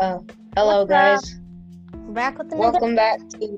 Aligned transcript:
Oh, 0.00 0.24
hello 0.56 0.84
What's 0.84 0.90
guys. 0.90 1.34
Back 2.10 2.38
with 2.38 2.50
the 2.50 2.56
Welcome 2.56 2.94
back 2.96 3.20
to 3.30 3.56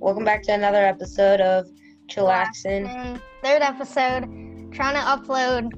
welcome 0.00 0.24
back 0.24 0.42
to 0.44 0.52
another 0.54 0.84
episode 0.84 1.40
of 1.40 1.66
Chillaxin. 2.08 3.20
Third 3.42 3.62
episode. 3.62 4.24
Trying 4.72 4.94
to 4.94 5.00
upload, 5.00 5.70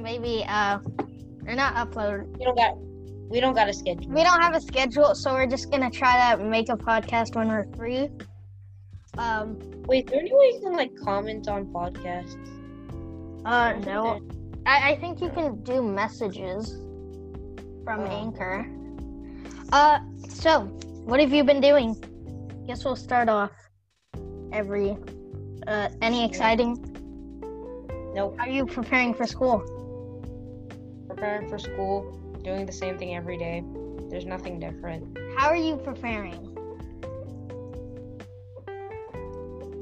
maybe 0.00 0.44
uh, 0.48 0.78
or 1.46 1.54
not 1.54 1.74
upload. 1.74 2.26
We 2.38 2.44
don't 2.44 2.56
got 2.56 2.76
we 3.30 3.40
don't 3.40 3.54
got 3.54 3.68
a 3.68 3.72
schedule. 3.72 4.10
We 4.12 4.22
don't 4.22 4.40
have 4.40 4.54
a 4.54 4.60
schedule, 4.60 5.14
so 5.14 5.34
we're 5.34 5.46
just 5.46 5.70
gonna 5.70 5.90
try 5.90 6.34
to 6.36 6.44
make 6.44 6.68
a 6.68 6.76
podcast 6.76 7.34
when 7.34 7.48
we're 7.48 7.66
free. 7.76 8.08
Um, 9.18 9.58
Wait, 9.86 10.04
is 10.06 10.10
there 10.12 10.20
any 10.20 10.32
way 10.32 10.52
you 10.54 10.60
can 10.62 10.72
like 10.74 10.94
comment 10.96 11.48
on 11.48 11.66
podcasts? 11.66 12.36
uh, 13.44 13.72
no, 13.84 14.20
I, 14.66 14.92
I 14.92 14.96
think 14.96 15.20
you 15.20 15.30
can 15.30 15.62
do 15.64 15.82
messages 15.82 16.72
from 17.84 18.00
Oh. 18.00 18.06
Anchor. 18.06 18.68
Uh, 19.72 20.00
so 20.28 20.62
what 21.04 21.20
have 21.20 21.32
you 21.32 21.44
been 21.44 21.60
doing? 21.60 21.94
Guess 22.66 22.84
we'll 22.84 22.96
start 22.96 23.28
off. 23.28 23.52
Every, 24.52 24.96
uh, 25.66 25.88
any 26.02 26.24
exciting? 26.24 26.76
Nope. 28.12 28.36
Are 28.40 28.48
you 28.48 28.66
preparing 28.66 29.14
for 29.14 29.26
school? 29.26 29.60
Preparing 31.06 31.48
for 31.48 31.58
school, 31.58 32.10
doing 32.42 32.66
the 32.66 32.72
same 32.72 32.98
thing 32.98 33.14
every 33.14 33.38
day. 33.38 33.62
There's 34.08 34.26
nothing 34.26 34.58
different. 34.58 35.16
How 35.36 35.48
are 35.48 35.56
you 35.56 35.76
preparing? 35.76 36.46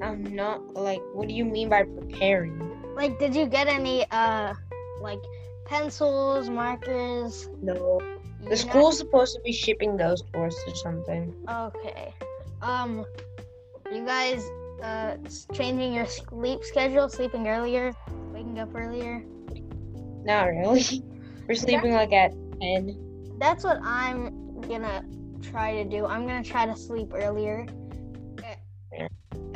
I'm 0.03 0.35
not 0.35 0.75
like 0.75 1.01
what 1.15 1.29
do 1.29 1.35
you 1.35 1.45
mean 1.45 1.71
by 1.71 1.85
preparing? 1.85 2.95
Like, 2.95 3.19
did 3.19 3.35
you 3.35 3.47
get 3.47 3.69
any, 3.69 4.05
uh, 4.11 4.53
like 5.01 5.21
pencils, 5.65 6.51
markers? 6.51 7.49
No. 7.63 8.18
The 8.41 8.57
school's 8.57 8.99
supposed 8.99 9.35
to 9.35 9.41
be 9.43 9.53
shipping 9.53 9.97
those 9.97 10.23
to 10.33 10.45
us 10.45 10.57
or 10.67 10.75
something. 10.77 11.35
Okay. 11.49 12.15
Um, 12.63 13.05
you 13.93 14.05
guys, 14.05 14.49
uh, 14.83 15.17
changing 15.53 15.93
your 15.93 16.07
sleep 16.07 16.63
schedule, 16.63 17.09
sleeping 17.09 17.49
earlier, 17.49 17.93
waking 18.33 18.59
up 18.59 18.75
earlier. 18.75 19.23
Not 20.25 20.45
really. 20.45 21.03
We're 21.49 21.55
sleeping 21.55 21.93
like 21.93 22.13
at 22.13 22.33
ten. 22.61 23.37
That's 23.39 23.65
what 23.65 23.79
I'm 23.83 24.61
gonna 24.63 25.05
try 25.43 25.83
to 25.83 25.89
do. 25.89 26.07
I'm 26.07 26.27
gonna 26.27 26.45
try 26.45 26.67
to 26.67 26.77
sleep 26.77 27.13
earlier. 27.15 27.67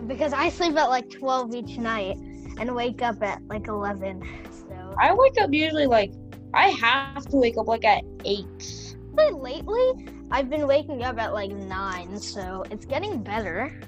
Because 0.06 0.32
I 0.32 0.48
sleep 0.48 0.76
at 0.76 0.88
like 0.88 1.10
12 1.10 1.54
each 1.54 1.78
night 1.78 2.16
and 2.58 2.74
wake 2.74 3.02
up 3.02 3.22
at 3.22 3.40
like 3.46 3.68
11. 3.68 4.22
So, 4.50 4.94
I 4.98 5.14
wake 5.14 5.40
up 5.40 5.52
usually 5.52 5.86
like 5.86 6.12
I 6.54 6.68
have 6.68 7.26
to 7.26 7.36
wake 7.36 7.56
up 7.56 7.66
like 7.66 7.84
at 7.84 8.04
eight. 8.24 8.96
but 9.14 9.34
lately, 9.34 10.08
I've 10.30 10.48
been 10.48 10.66
waking 10.66 11.02
up 11.02 11.18
at 11.18 11.32
like 11.34 11.50
9, 11.50 12.18
so 12.18 12.64
it's 12.70 12.86
getting 12.86 13.22
better. 13.22 13.80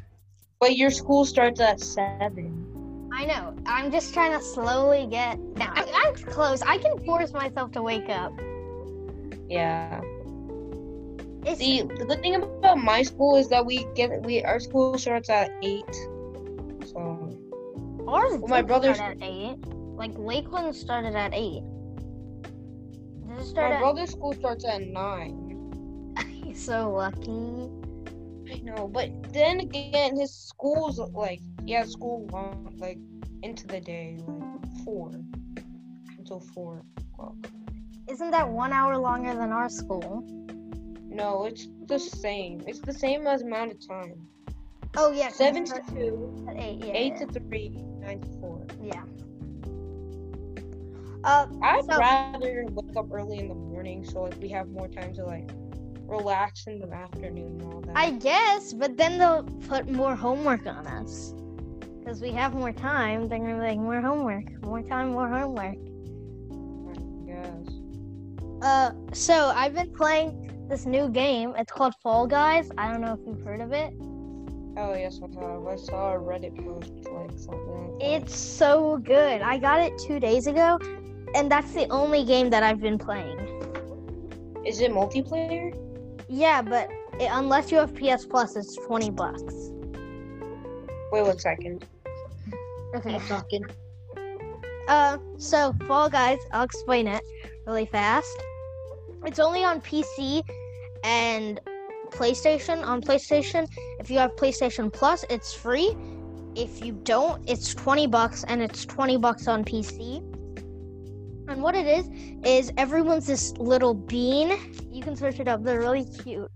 But 0.60 0.76
your 0.76 0.90
school 0.90 1.24
starts 1.24 1.60
at 1.60 1.80
seven. 1.80 3.10
I 3.12 3.26
know. 3.26 3.54
I'm 3.66 3.92
just 3.92 4.12
trying 4.12 4.32
to 4.32 4.42
slowly 4.44 5.06
get. 5.06 5.38
I, 5.58 5.84
I'm 6.06 6.14
close. 6.14 6.62
I 6.62 6.78
can 6.78 6.98
force 7.04 7.32
myself 7.32 7.70
to 7.72 7.82
wake 7.82 8.08
up. 8.08 8.32
Yeah. 9.48 10.00
It's, 11.46 11.58
See, 11.60 11.82
the 11.82 12.06
good 12.06 12.22
thing 12.22 12.36
about 12.36 12.78
my 12.78 13.02
school 13.02 13.36
is 13.36 13.48
that 13.50 13.64
we 13.64 13.86
get 13.94 14.22
we 14.22 14.42
our 14.42 14.58
school 14.58 14.96
starts 14.96 15.28
at 15.28 15.50
eight. 15.62 15.94
So 16.86 17.36
ours 18.08 18.38
well, 18.38 18.48
my 18.48 18.62
brother's- 18.62 18.98
at 18.98 19.18
eight. 19.20 19.58
Like 19.96 20.12
Lakeland 20.16 20.74
started 20.74 21.14
at 21.14 21.32
eight. 21.34 21.62
Start 23.44 23.70
my 23.70 23.76
at? 23.76 23.80
brother's 23.80 24.10
school 24.10 24.32
starts 24.34 24.64
at 24.64 24.82
nine. 24.82 26.14
He's 26.28 26.64
so 26.64 26.90
lucky. 26.90 27.70
I 28.52 28.60
know, 28.62 28.88
but 28.88 29.10
then 29.32 29.60
again, 29.60 30.16
his 30.16 30.32
school's 30.34 30.98
like 30.98 31.40
yeah, 31.64 31.84
school 31.84 32.26
long 32.32 32.74
like 32.78 32.98
into 33.42 33.66
the 33.66 33.80
day, 33.80 34.18
like 34.26 34.84
four 34.84 35.10
until 36.18 36.40
four 36.40 36.82
o'clock. 36.98 37.36
Isn't 38.08 38.30
that 38.32 38.48
one 38.48 38.72
hour 38.72 38.96
longer 38.98 39.34
than 39.34 39.50
our 39.52 39.68
school? 39.68 40.24
No, 41.08 41.46
it's 41.46 41.68
the 41.86 41.98
same. 41.98 42.62
It's 42.66 42.80
the 42.80 42.92
same 42.92 43.26
as 43.26 43.42
amount 43.42 43.72
of 43.72 43.86
time. 43.88 44.26
Oh 44.96 45.10
yeah, 45.12 45.28
Seven 45.30 45.64
to 45.64 45.80
two, 45.90 46.46
eight. 46.56 46.84
Yeah, 46.84 46.92
eight 46.94 47.14
yeah. 47.18 47.26
to 47.26 47.40
three, 47.40 47.70
nine 48.00 48.20
to 48.20 48.28
four. 48.40 48.66
yeah. 48.82 49.02
Uh, 51.24 51.46
I'd 51.62 51.84
So- 51.84 51.98
rather 51.98 52.66
wake 52.70 52.96
up 52.96 53.06
early 53.10 53.38
in 53.38 53.48
the 53.48 53.54
morning 53.54 54.04
so 54.04 54.22
like 54.22 54.36
we 54.40 54.48
have 54.50 54.68
more 54.68 54.88
time 54.88 55.14
to 55.14 55.24
like 55.24 55.50
relax 56.06 56.66
in 56.66 56.80
the 56.80 56.92
afternoon 56.92 57.60
and 57.60 57.74
all 57.74 57.80
that. 57.80 57.96
I 57.96 58.10
guess, 58.10 58.72
but 58.74 58.96
then 58.96 59.18
they'll 59.18 59.44
put 59.68 59.88
more 59.90 60.14
homework 60.14 60.66
on 60.66 60.86
us. 60.86 61.34
Because 61.98 62.20
we 62.20 62.30
have 62.32 62.52
more 62.54 62.72
time, 62.72 63.26
they're 63.28 63.38
gonna 63.38 63.54
be 63.54 63.60
like, 63.60 63.78
more 63.78 64.00
homework, 64.02 64.62
more 64.62 64.82
time, 64.82 65.12
more 65.12 65.26
homework. 65.28 65.76
I 66.90 67.26
guess. 67.26 67.68
Uh, 68.60 68.90
so 69.14 69.50
I've 69.56 69.74
been 69.74 69.92
playing 69.94 70.66
this 70.68 70.84
new 70.84 71.08
game. 71.08 71.54
It's 71.56 71.72
called 71.72 71.94
Fall 72.02 72.26
Guys. 72.26 72.70
I 72.76 72.90
don't 72.90 73.00
know 73.00 73.14
if 73.14 73.20
you've 73.26 73.42
heard 73.42 73.62
of 73.62 73.72
it. 73.72 73.94
Oh 74.76 74.92
yes, 74.94 75.20
I 75.22 75.40
have. 75.40 75.66
I 75.66 75.76
saw 75.76 76.14
a 76.14 76.18
Reddit 76.18 76.62
post 76.64 76.92
like 77.10 77.30
something. 77.38 77.94
Like. 77.98 78.02
It's 78.02 78.36
so 78.36 78.98
good. 78.98 79.40
I 79.40 79.56
got 79.56 79.80
it 79.80 79.92
two 79.98 80.18
days 80.20 80.46
ago, 80.46 80.78
and 81.34 81.50
that's 81.50 81.72
the 81.72 81.88
only 81.90 82.24
game 82.24 82.50
that 82.50 82.62
I've 82.62 82.80
been 82.80 82.98
playing. 82.98 83.38
Is 84.64 84.80
it 84.80 84.90
multiplayer? 84.90 85.76
Yeah, 86.28 86.62
but 86.62 86.88
it, 87.20 87.28
unless 87.30 87.70
you 87.70 87.78
have 87.78 87.94
PS 87.94 88.24
Plus, 88.24 88.56
it's 88.56 88.76
twenty 88.76 89.10
bucks. 89.10 89.54
Wait 91.12 91.22
one 91.22 91.38
second. 91.38 91.84
Okay. 92.94 93.14
I'm 93.14 93.20
talking. 93.22 93.64
Uh, 94.88 95.18
so 95.38 95.74
Fall 95.86 96.08
Guys, 96.08 96.38
I'll 96.52 96.64
explain 96.64 97.08
it 97.08 97.22
really 97.66 97.86
fast. 97.86 98.36
It's 99.24 99.38
only 99.38 99.64
on 99.64 99.80
PC 99.80 100.42
and 101.02 101.60
PlayStation. 102.10 102.84
On 102.84 103.00
PlayStation, 103.00 103.68
if 103.98 104.10
you 104.10 104.18
have 104.18 104.36
PlayStation 104.36 104.92
Plus, 104.92 105.24
it's 105.30 105.52
free. 105.52 105.96
If 106.54 106.84
you 106.84 106.92
don't, 107.02 107.48
it's 107.48 107.74
20 107.74 108.06
bucks 108.06 108.44
and 108.44 108.62
it's 108.62 108.84
20 108.84 109.16
bucks 109.16 109.48
on 109.48 109.64
PC. 109.64 110.22
And 111.48 111.62
what 111.62 111.74
it 111.74 111.86
is 111.86 112.08
is 112.44 112.72
everyone's 112.76 113.26
this 113.26 113.52
little 113.58 113.94
bean. 113.94 114.58
You 114.90 115.02
can 115.02 115.14
search 115.16 115.40
it 115.40 115.48
up. 115.48 115.62
They're 115.62 115.80
really 115.80 116.04
cute. 116.04 116.50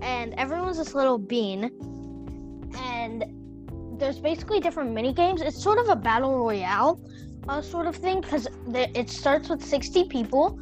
And 0.00 0.34
everyone's 0.34 0.78
this 0.78 0.94
little 0.94 1.18
bean. 1.18 1.70
And 2.76 3.24
there's 3.98 4.18
basically 4.18 4.60
different 4.60 4.92
mini 4.92 5.12
games. 5.12 5.40
It's 5.40 5.62
sort 5.62 5.78
of 5.78 5.88
a 5.88 5.96
battle 5.96 6.38
royale 6.38 7.00
uh, 7.48 7.60
sort 7.60 7.86
of 7.86 7.96
thing 7.96 8.20
because 8.20 8.48
it 8.74 9.10
starts 9.10 9.48
with 9.48 9.62
60 9.62 10.04
people 10.08 10.58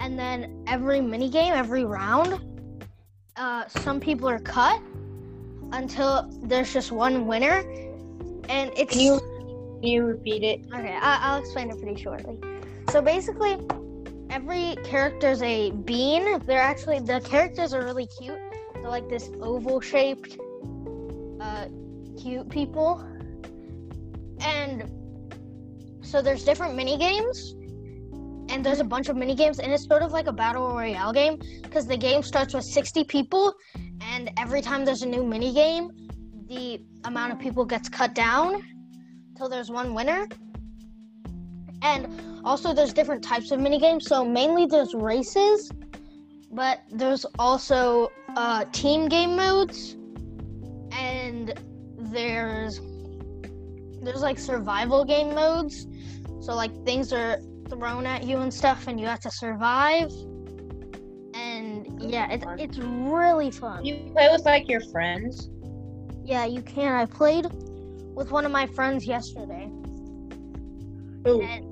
and 0.00 0.18
then 0.18 0.62
every 0.66 1.00
mini 1.00 1.30
game 1.30 1.54
every 1.54 1.84
round 1.84 2.40
uh, 3.36 3.66
some 3.68 4.00
people 4.00 4.28
are 4.28 4.38
cut 4.38 4.80
until 5.72 6.28
there's 6.42 6.72
just 6.72 6.92
one 6.92 7.26
winner 7.26 7.58
and 8.48 8.70
it's 8.76 8.92
Can 8.92 9.00
you 9.00 9.18
can 9.80 9.88
you 9.88 10.04
repeat 10.04 10.42
it? 10.42 10.60
okay 10.74 10.96
I- 11.00 11.18
i'll 11.22 11.40
explain 11.40 11.70
it 11.70 11.80
pretty 11.80 12.00
shortly 12.00 12.38
so 12.90 13.02
basically 13.02 13.58
every 14.30 14.76
character's 14.84 15.42
a 15.42 15.70
bean. 15.70 16.38
They're 16.46 16.60
actually 16.60 17.00
the 17.00 17.20
characters 17.20 17.72
are 17.74 17.84
really 17.84 18.08
cute. 18.18 18.38
They're 18.74 18.88
like 18.88 19.08
this 19.08 19.30
oval 19.40 19.80
shaped 19.80 20.36
uh, 21.40 21.66
cute 22.20 22.48
people. 22.48 23.04
And 24.40 24.90
so 26.02 26.22
there's 26.22 26.44
different 26.44 26.74
mini 26.76 26.96
games 26.98 27.54
and 28.48 28.64
there's 28.64 28.80
a 28.80 28.84
bunch 28.84 29.08
of 29.08 29.16
mini 29.16 29.34
games 29.34 29.58
and 29.58 29.72
it's 29.72 29.86
sort 29.86 30.02
of 30.02 30.12
like 30.12 30.26
a 30.26 30.32
battle 30.32 30.68
royale 30.68 31.12
game 31.12 31.38
because 31.62 31.86
the 31.86 31.96
game 31.96 32.22
starts 32.22 32.54
with 32.54 32.64
60 32.64 33.04
people 33.04 33.54
and 34.00 34.30
every 34.38 34.62
time 34.62 34.84
there's 34.84 35.02
a 35.02 35.06
new 35.06 35.24
mini 35.24 35.52
game 35.52 35.90
the 36.48 36.80
amount 37.04 37.32
of 37.32 37.38
people 37.40 37.64
gets 37.64 37.88
cut 37.88 38.14
down 38.14 38.62
till 39.36 39.48
there's 39.48 39.70
one 39.70 39.94
winner 39.94 40.28
and 41.82 42.40
also 42.44 42.72
there's 42.72 42.92
different 42.92 43.22
types 43.22 43.50
of 43.50 43.60
mini 43.60 43.78
games 43.78 44.06
so 44.06 44.24
mainly 44.24 44.66
there's 44.66 44.94
races 44.94 45.70
but 46.56 46.82
there's 46.90 47.26
also 47.38 48.10
uh, 48.36 48.64
team 48.72 49.08
game 49.08 49.36
modes. 49.36 49.96
And 50.92 51.52
there's 51.98 52.80
there's 54.02 54.22
like 54.22 54.38
survival 54.38 55.04
game 55.04 55.34
modes. 55.34 55.86
So 56.40 56.54
like 56.54 56.72
things 56.84 57.12
are 57.12 57.38
thrown 57.68 58.06
at 58.06 58.24
you 58.24 58.38
and 58.38 58.52
stuff 58.52 58.86
and 58.86 59.00
you 59.00 59.06
have 59.06 59.20
to 59.20 59.30
survive. 59.30 60.10
And 61.34 62.00
yeah 62.00 62.30
it's, 62.30 62.46
it's 62.58 62.78
really 62.78 63.50
fun. 63.50 63.84
You 63.84 64.10
play 64.12 64.28
with 64.30 64.44
like 64.44 64.68
your 64.68 64.80
friends? 64.92 65.50
yeah 66.24 66.44
you 66.44 66.62
can. 66.62 66.92
I 66.92 67.04
played 67.04 67.46
with 68.14 68.30
one 68.30 68.44
of 68.46 68.52
my 68.52 68.66
friends 68.66 69.06
yesterday. 69.06 69.70
Who? 71.24 71.42
and 71.42 71.65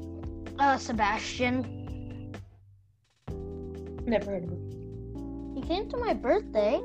uh 0.59 0.77
sebastian 0.77 1.65
Never 4.06 4.33
heard 4.33 4.45
of 4.45 4.51
him. 4.51 5.55
He 5.55 5.62
came 5.62 5.89
to 5.89 5.97
my 5.97 6.12
birthday. 6.12 6.79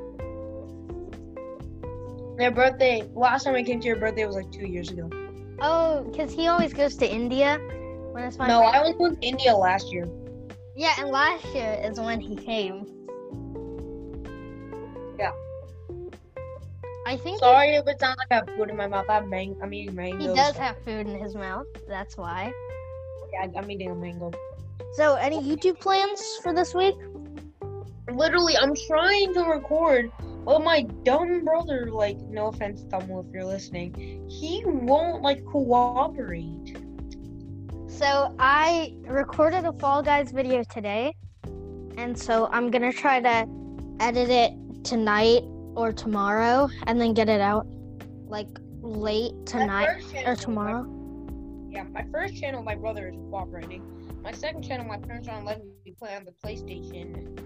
Their 2.38 2.50
birthday. 2.50 3.06
Last 3.14 3.44
time 3.44 3.54
I 3.54 3.62
came 3.62 3.78
to 3.80 3.86
your 3.86 3.96
birthday 3.96 4.24
was 4.24 4.36
like 4.36 4.50
two 4.50 4.66
years 4.66 4.90
ago. 4.90 5.10
Oh, 5.60 6.02
because 6.10 6.32
he 6.32 6.46
always 6.46 6.72
goes 6.72 6.96
to 6.96 7.06
India 7.06 7.58
when 8.12 8.24
it's 8.24 8.38
my 8.38 8.48
no, 8.48 8.60
birthday. 8.62 8.78
I 8.78 8.80
only 8.80 8.94
went 8.98 9.20
to 9.20 9.28
India 9.28 9.54
last 9.54 9.92
year. 9.92 10.08
Yeah, 10.74 10.94
and 10.98 11.10
last 11.10 11.44
year 11.54 11.78
is 11.84 12.00
when 12.00 12.20
he 12.20 12.36
came. 12.36 12.86
Yeah. 15.18 15.32
I 17.06 17.18
think 17.18 17.34
he- 17.34 17.38
Sorry 17.38 17.74
if 17.74 17.86
it 17.86 18.00
sounds 18.00 18.16
like 18.16 18.28
I 18.30 18.34
have 18.36 18.48
food 18.56 18.70
in 18.70 18.76
my 18.76 18.86
mouth. 18.86 19.04
I'm 19.10 19.28
mang- 19.28 19.58
I'm 19.62 19.74
eating 19.74 19.94
mangoes. 19.94 20.22
he 20.22 20.34
does 20.34 20.56
have 20.56 20.78
food 20.84 21.06
in 21.06 21.18
his 21.18 21.34
mouth. 21.34 21.66
That's 21.86 22.16
why. 22.16 22.50
Yeah, 23.32 23.46
I'm 23.56 23.70
eating 23.70 23.90
a 23.90 23.94
mango. 23.94 24.30
So, 24.94 25.14
any 25.14 25.40
YouTube 25.40 25.78
plans 25.80 26.20
for 26.42 26.52
this 26.52 26.74
week? 26.74 26.96
Literally, 28.12 28.56
I'm 28.56 28.74
trying 28.88 29.32
to 29.34 29.42
record, 29.42 30.10
but 30.44 30.64
my 30.64 30.82
dumb 31.04 31.44
brother, 31.44 31.90
like, 31.92 32.18
no 32.22 32.48
offense, 32.48 32.82
Thumbel, 32.84 33.24
if 33.26 33.32
you're 33.32 33.44
listening, 33.44 34.26
he 34.28 34.62
won't 34.64 35.22
like 35.22 35.44
cooperate. 35.44 36.76
So, 37.86 38.34
I 38.38 38.94
recorded 39.02 39.64
a 39.64 39.72
Fall 39.74 40.02
Guys 40.02 40.32
video 40.32 40.64
today, 40.64 41.14
and 41.96 42.18
so 42.18 42.48
I'm 42.50 42.70
gonna 42.70 42.92
try 42.92 43.20
to 43.20 43.46
edit 44.00 44.30
it 44.30 44.52
tonight 44.82 45.42
or 45.76 45.92
tomorrow, 45.92 46.68
and 46.86 47.00
then 47.00 47.14
get 47.14 47.28
it 47.28 47.40
out 47.40 47.66
like 48.26 48.48
late 48.82 49.34
tonight 49.46 49.88
or 49.88 50.00
channel- 50.12 50.36
tomorrow. 50.36 50.99
Yeah, 51.70 51.84
my 51.84 52.04
first 52.10 52.36
channel, 52.36 52.64
my 52.64 52.74
brother 52.74 53.08
is 53.08 53.16
cooperating. 53.30 53.82
My 54.22 54.32
second 54.32 54.62
channel, 54.62 54.84
my 54.84 54.98
parents 54.98 55.28
aren't 55.28 55.46
letting 55.46 55.70
me 55.84 55.94
play 55.96 56.16
on 56.16 56.24
the 56.24 56.32
PlayStation 56.32 57.38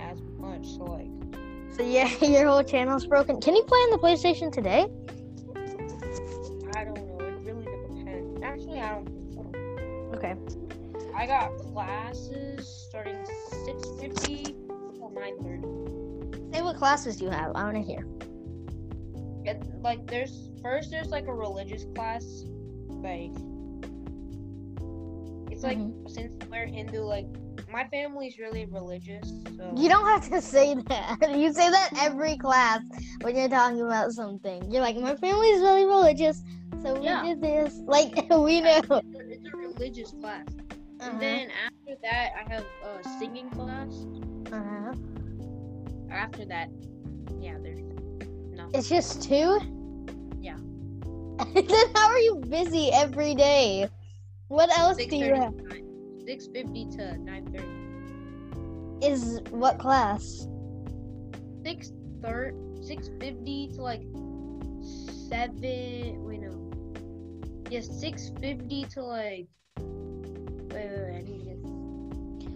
as 0.00 0.20
much. 0.36 0.66
So 0.66 0.84
like, 0.84 1.10
So 1.76 1.84
yeah, 1.84 2.12
your 2.24 2.48
whole 2.48 2.64
channel's 2.64 3.06
broken. 3.06 3.40
Can 3.40 3.54
you 3.54 3.62
play 3.62 3.78
on 3.78 3.90
the 3.90 3.98
PlayStation 3.98 4.50
today? 4.50 4.88
I 6.74 6.84
don't 6.84 6.96
know. 6.96 7.24
It 7.24 7.38
really 7.44 7.64
depends. 7.64 8.42
Actually, 8.42 8.80
I 8.80 8.94
don't 8.94 9.06
think 9.06 9.32
so. 9.32 10.16
Okay. 10.16 10.34
I 11.14 11.26
got 11.26 11.56
classes 11.58 12.86
starting 12.88 13.24
6:50 13.24 14.44
till 14.96 15.10
9:30. 15.10 16.54
Say 16.54 16.62
what 16.62 16.76
classes 16.76 17.20
you 17.20 17.30
have. 17.30 17.52
I 17.54 17.62
want 17.62 17.76
to 17.76 17.82
hear. 17.82 18.06
It, 19.44 19.62
like 19.82 20.04
there's 20.08 20.50
first 20.62 20.90
there's 20.90 21.10
like 21.10 21.28
a 21.28 21.34
religious 21.34 21.86
class, 21.94 22.44
like 22.88 23.32
it's 25.58 25.64
like 25.64 25.78
Mhm. 25.78 26.08
since 26.08 26.30
we're 26.52 26.66
Hindu, 26.66 27.00
like 27.02 27.26
my 27.68 27.84
family's 27.88 28.38
really 28.38 28.66
religious. 28.66 29.28
So 29.56 29.74
You 29.76 29.88
don't 29.88 30.06
have 30.06 30.30
to 30.30 30.40
say 30.40 30.74
that. 30.86 31.18
You 31.36 31.52
say 31.52 31.68
that 31.68 31.90
every 31.98 32.36
class 32.36 32.80
when 33.22 33.34
you're 33.34 33.48
talking 33.48 33.82
about 33.82 34.12
something. 34.12 34.70
You're 34.70 34.82
like, 34.82 34.96
my 34.96 35.16
family's 35.16 35.60
really 35.60 35.84
religious, 35.84 36.44
so 36.80 36.94
we 36.94 37.06
Yeah. 37.06 37.24
did 37.24 37.40
this. 37.40 37.74
Like 37.86 38.14
we 38.30 38.60
know. 38.60 38.76
It's 38.78 38.88
a, 38.90 39.02
it's 39.34 39.48
a 39.52 39.56
religious 39.56 40.12
class. 40.12 40.46
Uh-huh. 40.46 41.10
And 41.10 41.20
then 41.20 41.48
after 41.66 41.94
that, 42.02 42.28
I 42.38 42.52
have 42.54 42.64
a 42.84 43.08
singing 43.18 43.50
class. 43.50 44.06
Uh-huh. 44.52 44.94
After 46.08 46.44
that, 46.44 46.68
yeah, 47.40 47.56
there's 47.60 47.80
nothing. 48.54 48.74
It's 48.74 48.88
just 48.88 49.22
two. 49.24 49.58
Yeah. 50.40 50.56
then 51.52 51.86
how 51.96 52.06
are 52.10 52.18
you 52.18 52.36
busy 52.48 52.90
every 52.92 53.34
day? 53.34 53.88
What 54.48 54.70
else 54.76 54.96
do 54.96 55.16
you 55.16 55.34
have? 55.34 55.54
6:50 56.24 56.96
to 56.96 57.16
9:30. 57.18 59.04
Is 59.04 59.40
what 59.50 59.78
class? 59.78 60.48
6 61.64 61.92
thir- 62.22 62.54
650 62.80 63.68
to 63.74 63.82
like 63.82 64.02
7 65.28 66.24
wait 66.24 66.40
no 66.40 66.70
yeah 67.70 67.80
650 67.80 68.84
to 68.84 69.02
like 69.02 69.48
wait 69.78 69.86
wait, 70.72 70.90
wait 70.90 71.14
I 71.14 71.22
need 71.22 71.38
to 71.40 71.44
get 71.44 71.58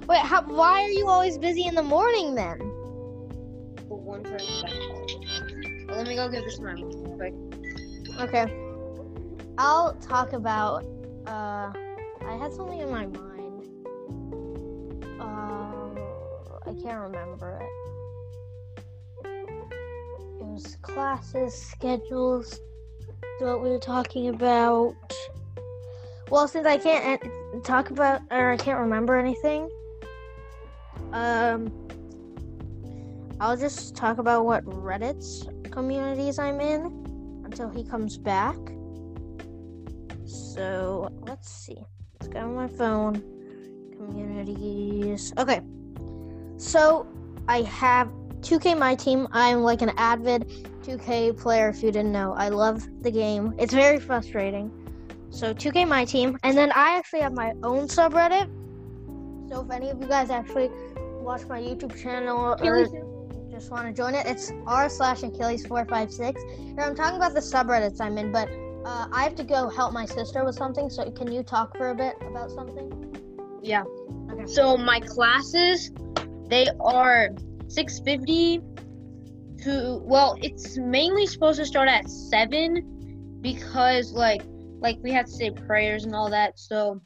Wait, 0.08 0.18
how, 0.18 0.42
why 0.42 0.82
are 0.82 0.88
you 0.88 1.08
always 1.08 1.38
busy 1.38 1.66
in 1.66 1.74
the 1.74 1.82
morning 1.82 2.34
then? 2.34 2.58
the 2.58 3.94
one 3.94 4.22
person 4.22 4.62
back 4.62 4.72
home. 4.72 5.86
Well, 5.86 5.98
let 5.98 6.06
me 6.08 6.16
go 6.16 6.28
get 6.28 6.44
this 6.44 6.58
mom 6.58 6.90
quick 7.16 7.34
Okay. 8.20 8.46
I'll 9.58 9.94
talk 9.94 10.32
about 10.32 10.84
uh 11.26 11.72
I 12.26 12.36
had 12.36 12.52
something 12.52 12.80
in 12.80 12.90
my 12.90 13.06
mind. 13.06 13.64
Uh 15.20 15.90
I 16.64 16.74
can't 16.82 17.00
remember 17.00 17.60
it. 17.60 17.68
It 19.24 20.44
was 20.44 20.76
classes, 20.82 21.54
schedules, 21.54 22.60
what 23.38 23.62
we 23.62 23.70
were 23.70 23.78
talking 23.78 24.28
about. 24.28 24.94
Well, 26.30 26.48
since 26.48 26.66
I 26.66 26.78
can't 26.78 27.22
uh, 27.22 27.60
talk 27.60 27.90
about 27.90 28.22
or 28.30 28.52
I 28.52 28.56
can't 28.56 28.78
remember 28.78 29.18
anything, 29.18 29.68
um 31.12 31.70
I'll 33.40 33.56
just 33.56 33.96
talk 33.96 34.18
about 34.18 34.44
what 34.44 34.64
Reddit's 34.64 35.48
communities 35.70 36.38
I'm 36.38 36.60
in 36.60 37.42
until 37.44 37.68
he 37.68 37.84
comes 37.84 38.16
back. 38.16 38.56
So 40.54 41.08
let's 41.22 41.48
see. 41.48 41.78
Let's 42.20 42.28
go 42.28 42.40
on 42.40 42.54
my 42.54 42.68
phone. 42.68 43.14
Communities. 43.96 45.32
Okay. 45.38 45.62
So 46.58 47.06
I 47.48 47.62
have 47.62 48.08
2K 48.40 48.78
My 48.78 48.94
Team. 48.94 49.28
I'm 49.32 49.62
like 49.62 49.80
an 49.80 49.92
avid 49.96 50.46
2K 50.82 51.40
player 51.40 51.70
if 51.70 51.82
you 51.82 51.90
didn't 51.90 52.12
know. 52.12 52.34
I 52.34 52.50
love 52.50 52.86
the 53.02 53.10
game. 53.10 53.54
It's 53.58 53.72
very 53.72 53.98
frustrating. 53.98 54.70
So 55.30 55.54
2K 55.54 55.88
My 55.88 56.04
Team. 56.04 56.38
And 56.42 56.54
then 56.54 56.70
I 56.72 56.98
actually 56.98 57.20
have 57.20 57.32
my 57.32 57.52
own 57.62 57.88
subreddit. 57.88 58.50
So 59.48 59.62
if 59.62 59.70
any 59.70 59.88
of 59.88 60.02
you 60.02 60.06
guys 60.06 60.28
actually 60.28 60.70
watch 61.22 61.46
my 61.46 61.60
YouTube 61.60 61.98
channel 61.98 62.56
or 62.60 62.86
just 63.50 63.70
want 63.70 63.86
to 63.86 63.92
join 63.94 64.14
it, 64.14 64.26
it's 64.26 64.52
r 64.66 64.90
slash 64.90 65.22
Achilles 65.22 65.64
four 65.64 65.86
five 65.86 66.12
six. 66.12 66.42
Here 66.58 66.80
I'm 66.80 66.94
talking 66.94 67.16
about 67.16 67.32
the 67.32 67.40
subreddits 67.40 68.02
I'm 68.02 68.18
in, 68.18 68.32
but 68.32 68.50
uh, 68.84 69.08
I 69.12 69.24
have 69.24 69.34
to 69.36 69.44
go 69.44 69.68
help 69.68 69.92
my 69.92 70.04
sister 70.04 70.44
with 70.44 70.54
something. 70.54 70.90
So 70.90 71.10
can 71.10 71.30
you 71.30 71.42
talk 71.42 71.76
for 71.76 71.90
a 71.90 71.94
bit 71.94 72.14
about 72.22 72.50
something? 72.50 73.12
yeah 73.62 73.84
Okay. 74.30 74.46
so 74.46 74.76
my 74.76 75.00
classes 75.00 75.92
they 76.48 76.66
are 76.80 77.28
650 77.68 78.60
to 79.62 80.00
well 80.02 80.36
it's 80.42 80.76
mainly 80.76 81.26
supposed 81.26 81.58
to 81.58 81.66
start 81.66 81.88
at 81.88 82.08
7 82.10 83.38
because 83.40 84.12
like 84.12 84.42
like 84.80 84.98
we 85.02 85.12
have 85.12 85.26
to 85.26 85.32
say 85.32 85.50
prayers 85.50 86.04
and 86.04 86.14
all 86.14 86.30
that 86.30 86.58
so 86.58 87.00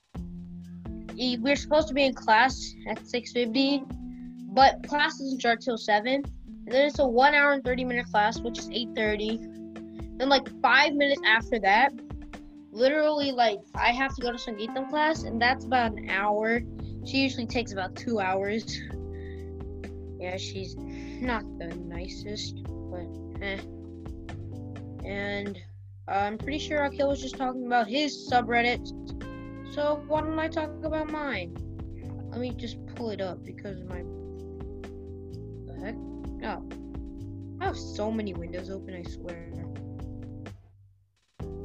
we're 1.16 1.56
supposed 1.56 1.88
to 1.88 1.95
be 1.95 2.04
in 2.04 2.14
class 2.14 2.75
at 2.88 3.06
650 3.06 3.85
but 4.52 4.87
class 4.88 5.18
doesn't 5.18 5.40
start 5.40 5.61
till 5.61 5.76
7 5.76 6.06
and 6.06 6.25
then 6.66 6.87
it's 6.87 6.99
a 6.99 7.06
1 7.06 7.35
hour 7.35 7.52
and 7.52 7.64
30 7.64 7.85
minute 7.85 8.06
class 8.06 8.40
which 8.40 8.59
is 8.59 8.68
8.30 8.68 9.55
then 10.18 10.28
like 10.28 10.49
5 10.61 10.94
minutes 10.94 11.20
after 11.25 11.58
that 11.61 11.92
literally 12.76 13.32
like 13.32 13.58
i 13.75 13.90
have 13.90 14.14
to 14.14 14.20
go 14.20 14.30
to 14.30 14.38
sangeetam 14.38 14.88
class 14.90 15.23
and 15.23 15.40
that's 15.40 15.64
about 15.64 15.92
an 15.92 16.11
hour. 16.11 16.61
She 17.06 17.18
usually 17.18 17.46
takes 17.46 17.73
about 17.73 17.94
two 17.94 18.20
hours. 18.20 18.80
Yeah 20.18 20.37
she's 20.37 20.76
not 20.76 21.44
the 21.58 21.68
nicest 21.68 22.62
but 22.66 23.06
eh. 23.42 23.61
and 25.04 25.58
i'm 26.08 26.37
pretty 26.37 26.58
sure 26.58 26.85
akil 26.85 27.08
was 27.08 27.23
just 27.23 27.37
talking 27.37 27.66
about 27.66 27.88
his 27.88 28.28
subreddit. 28.30 28.85
So 29.73 30.02
why 30.08 30.20
don't 30.20 30.38
i 30.38 30.49
talk 30.49 30.70
about 30.85 31.11
mine? 31.11 31.56
Let 32.30 32.40
me 32.40 32.50
just 32.50 32.85
pull 32.94 33.11
it 33.11 33.20
up 33.20 33.42
because 33.44 33.82
my 33.85 34.02
the 35.66 35.80
heck? 35.82 35.96
No 35.96 36.66
i 37.61 37.64
have 37.64 37.76
so 37.76 38.11
many 38.11 38.35
windows 38.35 38.70
open 38.70 38.94
i 38.94 39.02
swear 39.02 39.50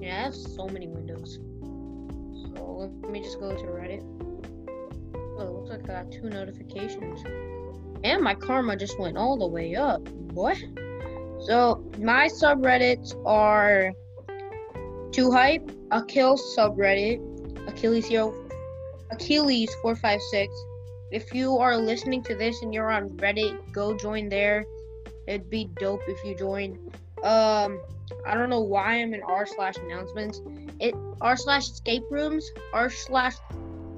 yeah, 0.02 0.18
I 0.18 0.24
have 0.24 0.36
so 0.36 0.68
many 0.68 0.88
windows. 0.88 1.40
So 2.56 2.92
let 3.02 3.12
me 3.12 3.22
just 3.22 3.40
go 3.40 3.56
to 3.56 3.64
Reddit. 3.64 4.04
Oh, 5.38 5.42
it 5.42 5.52
looks 5.52 5.70
like 5.70 5.84
I 5.90 6.04
got 6.04 6.12
two 6.12 6.30
notifications. 6.30 7.24
And 8.04 8.22
my 8.24 8.34
karma 8.34 8.76
just 8.76 9.00
went 9.00 9.16
all 9.16 9.38
the 9.38 9.48
way 9.48 9.76
up. 9.76 10.08
What? 10.34 10.58
So 11.46 11.84
my 12.00 12.28
subreddits 12.28 13.16
are 13.26 13.92
Too 15.12 15.32
Hype, 15.32 15.72
Akil 15.92 16.38
subreddit, 16.58 17.68
Achilles 17.68 18.08
Hero, 18.08 18.34
Achilles 19.12 19.70
four 19.82 19.96
five 19.96 20.20
six. 20.32 20.54
If 21.12 21.34
you 21.34 21.58
are 21.58 21.78
listening 21.78 22.24
to 22.24 22.36
this 22.36 22.62
and 22.62 22.74
you're 22.74 22.90
on 22.90 23.10
Reddit, 23.18 23.72
go 23.72 23.96
join 23.96 24.30
there. 24.30 24.66
It'd 25.28 25.50
be 25.50 25.70
dope 25.80 26.02
if 26.08 26.24
you 26.24 26.36
join. 26.36 26.80
Um, 27.24 27.82
I 28.26 28.34
don't 28.36 28.50
know 28.50 28.62
why 28.62 29.02
I'm 29.02 29.14
in 29.14 29.22
r 29.24 29.46
slash 29.46 29.76
announcements. 29.78 30.42
It 30.80 30.96
r 31.22 31.36
slash 31.36 31.70
escape 31.70 32.04
rooms, 32.10 32.50
r 32.74 32.90
slash 32.90 33.36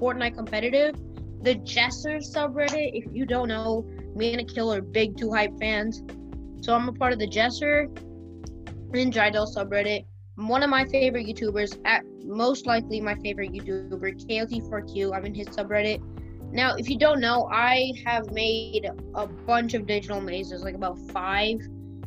Fortnite 0.00 0.36
competitive. 0.36 0.94
The 1.42 1.56
Jesser 1.56 2.18
subreddit, 2.18 2.90
if 2.94 3.04
you 3.14 3.26
don't 3.26 3.48
know, 3.48 3.84
me 4.14 4.32
and 4.32 4.40
Akil 4.40 4.72
are 4.72 4.80
big 4.80 5.16
Two 5.16 5.30
Hype 5.32 5.58
fans. 5.58 6.02
So 6.62 6.74
I'm 6.74 6.88
a 6.88 6.92
part 6.92 7.12
of 7.12 7.18
the 7.18 7.26
Jesser 7.26 7.84
and 8.94 9.12
Jidel 9.12 9.46
subreddit. 9.54 10.06
One 10.36 10.62
of 10.62 10.70
my 10.70 10.84
favorite 10.86 11.26
YouTubers, 11.26 11.78
at 11.84 12.02
most 12.24 12.66
likely 12.66 13.00
my 13.00 13.14
favorite 13.16 13.52
YouTuber, 13.52 14.26
KLT4Q. 14.26 15.14
I'm 15.14 15.24
in 15.26 15.34
his 15.34 15.48
subreddit. 15.48 16.02
Now, 16.52 16.74
if 16.76 16.88
you 16.88 16.98
don't 16.98 17.20
know, 17.20 17.48
I 17.52 17.92
have 18.04 18.30
made 18.32 18.88
a 19.14 19.26
bunch 19.26 19.74
of 19.74 19.86
digital 19.86 20.20
mazes, 20.20 20.62
like 20.62 20.74
about 20.74 20.98
five. 21.10 21.60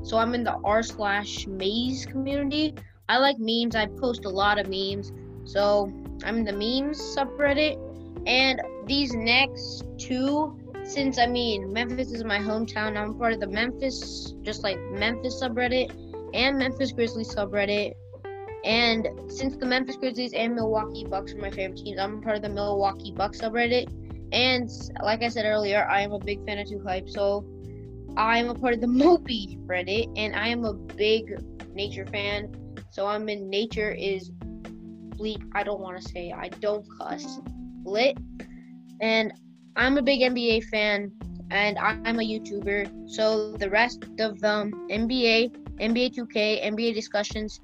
So 0.07 0.17
I'm 0.17 0.33
in 0.33 0.45
the 0.45 0.55
r 0.63 0.81
slash 0.81 1.45
maze 1.47 2.05
community. 2.05 2.73
I 3.09 3.17
like 3.17 3.35
memes. 3.39 3.75
I 3.75 3.87
post 3.87 4.23
a 4.23 4.29
lot 4.29 4.57
of 4.57 4.69
memes. 4.69 5.11
So 5.43 5.91
I'm 6.23 6.37
in 6.37 6.45
the 6.45 6.53
memes 6.53 6.97
subreddit. 7.13 7.77
And 8.25 8.61
these 8.85 9.13
next 9.13 9.83
two, 9.97 10.57
since 10.85 11.19
I 11.19 11.27
mean 11.27 11.73
Memphis 11.73 12.13
is 12.13 12.23
my 12.23 12.39
hometown, 12.39 12.97
I'm 12.97 13.17
part 13.17 13.33
of 13.33 13.41
the 13.41 13.47
Memphis, 13.47 14.33
just 14.43 14.63
like 14.63 14.79
Memphis 14.91 15.41
subreddit 15.43 15.91
and 16.33 16.57
Memphis 16.57 16.93
Grizzlies 16.93 17.35
subreddit. 17.35 17.91
And 18.63 19.09
since 19.27 19.57
the 19.57 19.65
Memphis 19.65 19.97
Grizzlies 19.97 20.31
and 20.33 20.55
Milwaukee 20.55 21.03
Bucks 21.03 21.33
are 21.33 21.37
my 21.37 21.51
favorite 21.51 21.79
teams, 21.79 21.99
I'm 21.99 22.21
part 22.21 22.37
of 22.37 22.43
the 22.43 22.49
Milwaukee 22.49 23.11
Bucks 23.11 23.41
subreddit. 23.41 23.91
And 24.31 24.69
like 25.03 25.21
I 25.21 25.27
said 25.27 25.45
earlier, 25.45 25.85
I 25.89 25.99
am 25.99 26.13
a 26.13 26.19
big 26.19 26.45
fan 26.45 26.59
of 26.59 26.69
Two 26.69 26.81
Hype, 26.85 27.09
so 27.09 27.45
I 28.17 28.39
am 28.39 28.49
a 28.49 28.55
part 28.55 28.73
of 28.73 28.81
the 28.81 28.87
Moby 28.87 29.59
Reddit, 29.67 30.11
and 30.17 30.35
I 30.35 30.47
am 30.47 30.65
a 30.65 30.73
big 30.73 31.39
nature 31.75 32.05
fan. 32.07 32.51
So 32.89 33.05
I'm 33.05 33.29
in 33.29 33.47
nature 33.47 33.91
is 33.91 34.31
bleep. 35.09 35.47
I 35.53 35.61
don't 35.61 35.79
want 35.79 36.01
to 36.01 36.09
say 36.09 36.31
I 36.31 36.49
don't 36.49 36.83
cuss 36.97 37.39
lit, 37.85 38.17
and 39.01 39.31
I'm 39.75 39.99
a 39.99 40.01
big 40.01 40.21
NBA 40.21 40.63
fan, 40.65 41.11
and 41.51 41.77
I'm 41.77 42.19
a 42.19 42.23
YouTuber. 42.23 43.11
So 43.11 43.51
the 43.51 43.69
rest 43.69 44.03
of 44.19 44.43
um 44.43 44.71
NBA, 44.89 45.51
NBA 45.79 46.15
2K, 46.15 46.65
NBA 46.65 46.95
discussions, 46.95 47.61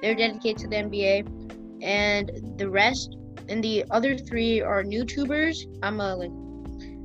they're 0.00 0.16
dedicated 0.16 0.58
to 0.58 0.66
the 0.66 0.76
NBA, 0.76 1.80
and 1.80 2.58
the 2.58 2.68
rest 2.68 3.16
and 3.48 3.62
the 3.62 3.84
other 3.92 4.16
three 4.18 4.60
are 4.60 4.82
YouTubers. 4.82 5.58
I'm 5.80 6.00
a 6.00 6.16
like, 6.16 6.32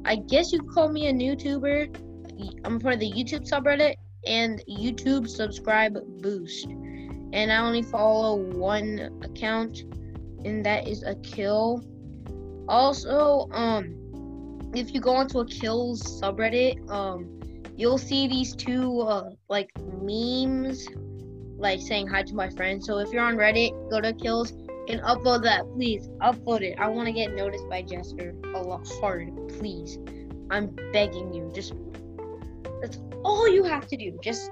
I 0.04 0.16
guess 0.16 0.52
you 0.52 0.64
call 0.64 0.90
me 0.90 1.10
a 1.10 1.14
YouTuber. 1.14 2.07
I'm 2.64 2.80
part 2.80 2.96
of 2.96 3.00
the 3.00 3.12
YouTube 3.12 3.50
subreddit 3.50 3.96
and 4.26 4.62
YouTube 4.68 5.28
subscribe 5.28 5.98
boost, 6.22 6.66
and 6.66 7.52
I 7.52 7.58
only 7.58 7.82
follow 7.82 8.36
one 8.36 9.22
account, 9.24 9.84
and 10.46 10.66
that 10.66 10.88
is 10.88 11.04
Akil. 11.04 11.84
Also, 12.68 13.48
um, 13.52 13.96
if 14.76 14.94
you 14.94 15.00
go 15.00 15.16
onto 15.16 15.40
Akil's 15.40 16.22
subreddit, 16.22 16.90
um, 16.90 17.40
you'll 17.76 17.98
see 17.98 18.28
these 18.28 18.56
two 18.56 19.02
uh, 19.02 19.30
like 19.50 19.72
memes, 20.02 20.88
like 21.58 21.80
saying 21.80 22.08
hi 22.08 22.24
to 22.24 22.36
my 22.36 22.50
friends. 22.50 22.86
So 22.86 22.98
if 22.98 23.12
you're 23.12 23.24
on 23.24 23.36
Reddit, 23.36 23.90
go 23.90 24.02
to 24.02 24.14
kills 24.14 24.52
and 24.90 25.02
upload 25.02 25.44
that, 25.44 25.66
please. 25.74 26.08
Upload 26.22 26.62
it. 26.62 26.78
I 26.80 26.88
want 26.88 27.08
to 27.08 27.14
get 27.14 27.34
noticed 27.34 27.68
by 27.70 27.84
Jesser 27.84 28.34
a 28.56 28.62
lot 28.62 28.88
hard, 29.00 29.32
please. 29.60 29.98
I'm 30.50 30.76
begging 30.92 31.34
you. 31.34 31.52
Just 31.54 31.74
that's 32.82 33.00
all 33.24 33.48
you 33.48 33.64
have 33.64 33.88
to 33.88 33.98
do. 33.98 34.18
Just 34.22 34.52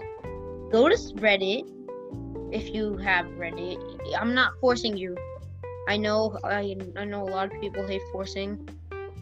go 0.71 0.89
to 0.89 0.95
Reddit 1.15 1.63
if 2.51 2.73
you 2.73 2.97
have 2.97 3.25
Reddit. 3.37 3.79
I'm 4.17 4.33
not 4.33 4.53
forcing 4.59 4.97
you. 4.97 5.15
I 5.87 5.97
know 5.97 6.37
I 6.43 6.75
I 6.95 7.05
know 7.05 7.23
a 7.23 7.29
lot 7.29 7.53
of 7.53 7.61
people 7.61 7.85
hate 7.87 8.01
forcing, 8.11 8.67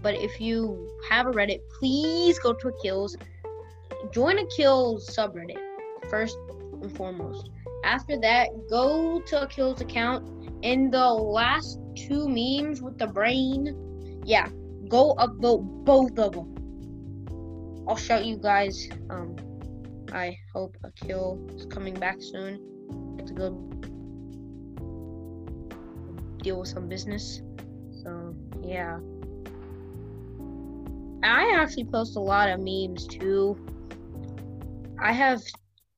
but 0.01 0.15
if 0.15 0.39
you 0.39 0.89
have 1.09 1.27
a 1.27 1.31
Reddit, 1.31 1.59
please 1.79 2.39
go 2.39 2.53
to 2.53 2.67
Akil's. 2.69 3.17
Join 4.11 4.37
Akil's 4.37 5.09
subreddit 5.15 5.59
first 6.09 6.37
and 6.81 6.95
foremost. 6.95 7.49
After 7.83 8.17
that, 8.19 8.49
go 8.69 9.19
to 9.21 9.43
Akil's 9.43 9.81
account. 9.81 10.29
In 10.61 10.89
the 10.89 11.07
last 11.07 11.79
two 11.95 12.29
memes 12.29 12.81
with 12.81 12.97
the 12.97 13.07
brain, 13.07 14.21
yeah, 14.25 14.47
go 14.87 15.15
upvote 15.15 15.63
both 15.83 16.17
of 16.17 16.33
them. 16.33 16.52
I'll 17.87 17.95
shout 17.95 18.25
you 18.25 18.37
guys. 18.37 18.89
Um, 19.09 19.35
I 20.11 20.37
hope 20.53 20.77
Akil 20.83 21.45
is 21.55 21.65
coming 21.65 21.93
back 21.93 22.17
soon. 22.19 22.59
To 23.25 23.33
go 23.33 23.51
deal 26.41 26.59
with 26.59 26.69
some 26.69 26.87
business. 26.87 27.41
So 28.03 28.35
yeah. 28.61 28.99
I 31.23 31.53
actually 31.55 31.85
post 31.85 32.17
a 32.17 32.19
lot 32.19 32.49
of 32.49 32.59
memes 32.59 33.07
too. 33.07 33.57
I 35.01 35.13
have 35.13 35.41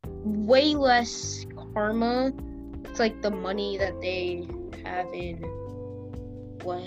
way 0.03 0.75
less 0.75 1.45
karma. 1.73 2.31
It's 2.85 2.99
like 2.99 3.21
the 3.21 3.31
money 3.31 3.77
that 3.77 3.99
they 4.01 4.47
have 4.83 5.07
in 5.13 5.37
what 6.63 6.83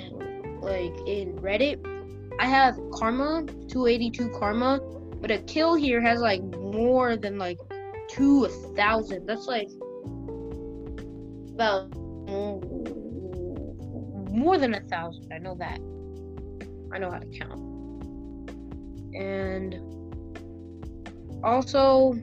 like 0.62 0.96
in 1.06 1.38
Reddit 1.40 1.97
I 2.38 2.47
have 2.47 2.78
karma, 2.92 3.45
282 3.68 4.30
karma, 4.30 4.80
but 5.21 5.30
Akil 5.30 5.75
here 5.75 6.00
has 6.00 6.21
like 6.21 6.42
more 6.42 7.16
than 7.16 7.38
like 7.38 7.59
2,000. 8.11 9.26
That's 9.26 9.47
like 9.47 9.68
about 11.54 11.92
more 14.30 14.57
than 14.59 14.75
a 14.75 14.80
thousand. 14.83 15.33
I 15.33 15.38
know 15.38 15.57
that. 15.59 15.80
I 16.92 16.99
know 16.99 17.11
how 17.11 17.18
to 17.18 17.26
count. 17.26 17.61
And 19.14 19.75
also, 21.42 22.14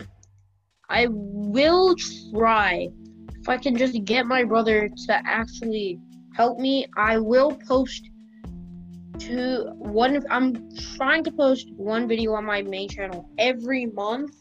I 0.90 1.08
will 1.10 1.96
try 2.32 2.88
if 3.40 3.50
I 3.50 3.58
can 3.58 3.76
just 3.76 4.04
get 4.06 4.26
my 4.26 4.44
brother 4.44 4.90
to 5.08 5.22
actually 5.26 6.00
help 6.34 6.58
me. 6.58 6.88
I 6.96 7.18
will 7.18 7.58
post 7.68 8.10
to 9.20 9.72
one 9.78 10.24
I'm 10.30 10.70
trying 10.98 11.24
to 11.24 11.32
post 11.32 11.72
one 11.76 12.08
video 12.08 12.34
on 12.34 12.46
my 12.46 12.62
main 12.62 12.90
channel 12.90 13.30
every 13.38 13.86
month. 13.88 14.36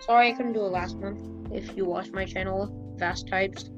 Sorry 0.00 0.30
I 0.30 0.32
couldn't 0.32 0.52
do 0.52 0.64
it 0.66 0.70
last 0.70 0.96
month. 0.98 1.52
If 1.52 1.76
you 1.76 1.84
watch 1.84 2.10
my 2.10 2.24
channel, 2.24 2.94
Vast 2.98 3.28
Types, 3.28 3.70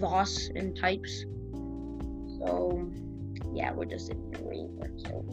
Voss 0.00 0.48
and 0.54 0.76
Types. 0.76 1.24
So 2.38 2.90
yeah, 3.52 3.72
we're 3.72 3.84
just 3.84 4.10
in 4.10 4.18
work. 4.40 4.92
So 4.98 5.24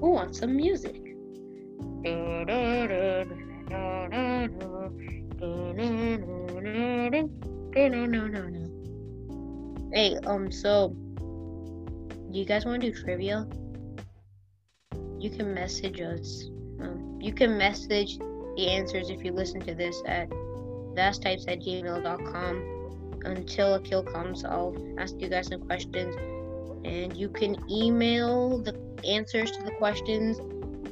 who 0.00 0.10
wants 0.10 0.38
some 0.38 0.56
music? 0.56 1.02
Hey, 9.92 10.16
um, 10.26 10.52
so 10.52 10.94
do 12.30 12.38
you 12.38 12.44
guys 12.44 12.64
want 12.66 12.82
to 12.82 12.90
do 12.90 13.02
trivia? 13.02 13.46
You 15.18 15.30
can 15.30 15.54
message 15.54 16.00
us. 16.00 16.44
Um, 16.80 17.18
you 17.20 17.32
can 17.32 17.56
message 17.56 18.18
the 18.18 18.68
answers 18.68 19.10
if 19.10 19.24
you 19.24 19.32
listen 19.32 19.60
to 19.62 19.74
this 19.74 20.02
at 20.06 20.28
vasttypes 20.30 21.48
at 21.48 21.60
gmail.com. 21.60 22.74
Until 23.24 23.74
Akil 23.74 24.02
comes, 24.02 24.44
I'll 24.44 24.76
ask 24.98 25.14
you 25.18 25.28
guys 25.28 25.48
some 25.48 25.62
questions. 25.62 26.14
And 26.84 27.16
you 27.16 27.28
can 27.28 27.56
email 27.70 28.58
the 28.58 28.78
answers 29.04 29.50
to 29.52 29.62
the 29.62 29.72
questions 29.72 30.38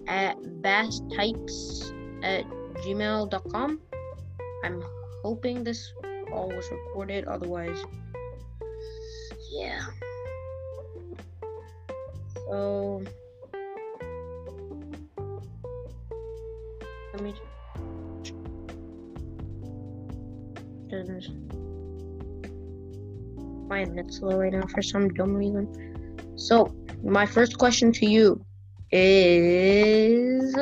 at 0.09 0.37
vasttypes 0.39 1.93
at 2.25 2.45
gmail.com. 2.83 3.81
I'm 4.65 4.83
hoping 5.23 5.65
this 5.65 5.93
all 6.33 6.49
was 6.49 6.69
recorded, 6.71 7.25
otherwise, 7.27 7.85
yeah. 9.53 9.87
So 12.49 13.03
let 17.13 17.23
me 17.23 17.35
doesn't 20.89 21.47
my 23.69 23.81
internet's 23.81 24.19
slow 24.19 24.39
right 24.39 24.53
now 24.53 24.65
for 24.69 24.81
some 24.81 25.09
dumb 25.09 25.35
reason. 25.35 25.67
So 26.37 26.73
my 27.03 27.27
first 27.27 27.59
question 27.59 27.91
to 27.93 28.07
you 28.07 28.41
is 28.93 30.55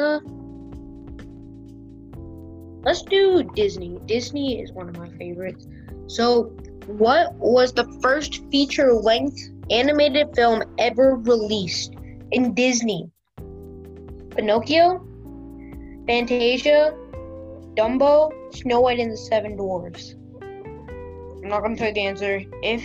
let's 2.82 3.02
do 3.02 3.42
Disney. 3.54 3.98
Disney 4.06 4.62
is 4.62 4.72
one 4.72 4.88
of 4.88 4.96
my 4.96 5.10
favorites. 5.18 5.66
So 6.06 6.44
what 6.86 7.34
was 7.34 7.72
the 7.72 7.84
first 8.02 8.42
feature 8.50 8.92
length 8.92 9.38
animated 9.70 10.34
film 10.34 10.62
ever 10.78 11.16
released 11.16 11.94
in 12.32 12.54
Disney? 12.54 13.10
Pinocchio, 14.30 15.06
Fantasia, 16.06 16.94
Dumbo, 17.74 18.30
Snow 18.54 18.80
White 18.80 18.98
and 18.98 19.12
the 19.12 19.16
Seven 19.16 19.56
Dwarfs. 19.56 20.14
I'm 20.42 21.48
not 21.48 21.62
gonna 21.62 21.76
tell 21.76 21.88
you 21.88 21.94
the 21.94 22.06
answer. 22.06 22.42
If 22.62 22.84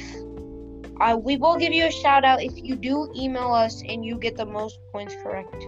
I, 0.99 1.15
we 1.15 1.37
will 1.37 1.57
give 1.57 1.73
you 1.73 1.85
a 1.85 1.91
shout 1.91 2.25
out 2.25 2.43
if 2.43 2.53
you 2.55 2.75
do 2.75 3.11
email 3.15 3.53
us 3.53 3.81
and 3.87 4.03
you 4.03 4.17
get 4.17 4.35
the 4.35 4.45
most 4.45 4.79
points 4.91 5.15
correct. 5.23 5.65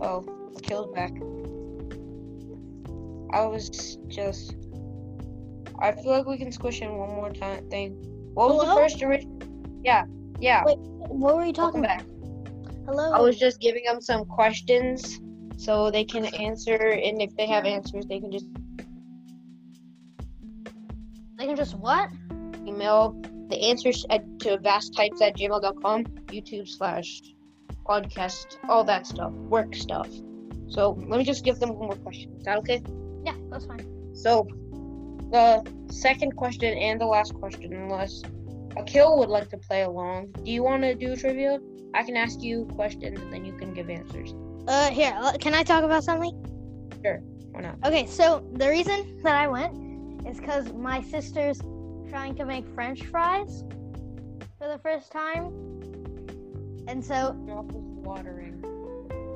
Oh, 0.00 0.24
killed 0.62 0.94
back. 0.94 1.12
I 3.32 3.44
was 3.46 3.98
just. 4.08 4.56
I 5.78 5.92
feel 5.92 6.10
like 6.12 6.26
we 6.26 6.38
can 6.38 6.50
squish 6.50 6.80
in 6.80 6.96
one 6.96 7.10
more 7.10 7.32
time 7.32 7.68
thing. 7.68 7.92
What 8.32 8.48
was 8.48 8.62
Hello? 8.62 8.74
the 8.74 8.80
first 8.80 9.02
original? 9.02 9.38
Yeah, 9.84 10.06
yeah. 10.40 10.64
Wait, 10.64 10.78
What 10.78 11.36
were 11.36 11.44
you 11.44 11.52
talking 11.52 11.84
about? 11.84 12.02
Hello. 12.86 13.12
I 13.12 13.20
was 13.20 13.38
just 13.38 13.60
giving 13.60 13.84
them 13.84 14.00
some 14.00 14.24
questions 14.24 15.20
so 15.56 15.90
they 15.90 16.04
can 16.04 16.26
answer, 16.26 16.76
and 16.76 17.20
if 17.20 17.34
they 17.36 17.46
have 17.46 17.64
answers, 17.64 18.06
they 18.06 18.20
can 18.20 18.30
just 18.30 18.46
They 21.38 21.46
can 21.46 21.56
just 21.56 21.74
what? 21.74 22.10
email 22.66 23.20
the 23.48 23.60
answers 23.62 24.04
at, 24.10 24.22
to 24.40 24.58
vasttypes 24.58 25.20
at 25.22 25.36
gmail.com, 25.36 26.04
YouTube 26.04 26.68
slash 26.68 27.22
podcast, 27.84 28.56
all 28.68 28.82
that 28.84 29.06
stuff, 29.06 29.32
work 29.32 29.74
stuff. 29.74 30.08
So 30.68 30.98
let 31.08 31.18
me 31.18 31.24
just 31.24 31.44
give 31.44 31.58
them 31.60 31.70
one 31.70 31.88
more 31.88 31.96
question. 31.96 32.32
Is 32.38 32.44
that 32.44 32.58
okay? 32.58 32.82
Yeah, 33.24 33.34
that's 33.50 33.66
fine. 33.66 33.86
So 34.14 34.48
the 35.30 35.62
second 35.90 36.36
question 36.36 36.76
and 36.76 37.00
the 37.00 37.06
last 37.06 37.34
question, 37.34 37.72
unless 37.72 38.22
Akil 38.76 39.18
would 39.18 39.28
like 39.28 39.48
to 39.50 39.56
play 39.58 39.82
along, 39.82 40.32
do 40.44 40.50
you 40.50 40.62
want 40.62 40.82
to 40.82 40.94
do 40.94 41.16
trivia? 41.16 41.58
I 41.94 42.02
can 42.02 42.16
ask 42.16 42.42
you 42.42 42.66
questions 42.74 43.18
and 43.20 43.32
then 43.32 43.44
you 43.44 43.52
can 43.56 43.72
give 43.72 43.88
answers. 43.88 44.34
Uh, 44.68 44.90
here, 44.90 45.18
can 45.40 45.54
I 45.54 45.62
talk 45.62 45.84
about 45.84 46.04
something? 46.04 46.32
Sure, 47.02 47.20
why 47.52 47.60
not? 47.62 47.76
Okay, 47.84 48.06
so 48.06 48.46
the 48.54 48.68
reason 48.68 49.20
that 49.22 49.34
I 49.34 49.46
went 49.48 50.26
is 50.26 50.38
because 50.38 50.72
my 50.72 51.00
sister's 51.02 51.60
trying 52.10 52.34
to 52.36 52.44
make 52.44 52.66
French 52.74 53.04
fries 53.06 53.64
for 54.58 54.68
the 54.68 54.78
first 54.82 55.10
time, 55.12 55.44
and 56.88 57.04
so 57.04 57.32
My 57.46 57.54
mouth 57.54 57.70
is 57.70 57.76
watering. 57.76 58.54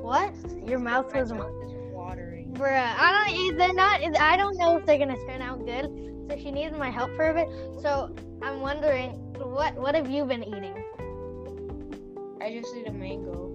what? 0.02 0.34
Your 0.68 0.78
mouth 0.78 1.14
was, 1.14 1.32
mouth 1.32 1.50
is 1.64 1.72
watering. 1.92 2.52
bruh. 2.54 2.94
I 2.98 3.24
don't. 3.28 3.56
They're 3.56 3.72
not. 3.72 4.00
I 4.20 4.36
don't 4.36 4.56
know 4.58 4.76
if 4.78 4.86
they're 4.86 4.98
gonna 4.98 5.16
turn 5.26 5.42
out 5.42 5.64
good. 5.64 6.09
So 6.30 6.36
she 6.36 6.52
needed 6.52 6.78
my 6.78 6.90
help 6.90 7.10
for 7.16 7.30
a 7.30 7.34
bit. 7.34 7.48
So 7.82 8.14
I'm 8.40 8.60
wondering, 8.60 9.10
what 9.34 9.74
what 9.74 9.96
have 9.96 10.08
you 10.08 10.24
been 10.24 10.44
eating? 10.44 10.76
I 12.40 12.52
just 12.52 12.72
need 12.72 12.86
a 12.86 12.92
mango. 12.92 13.50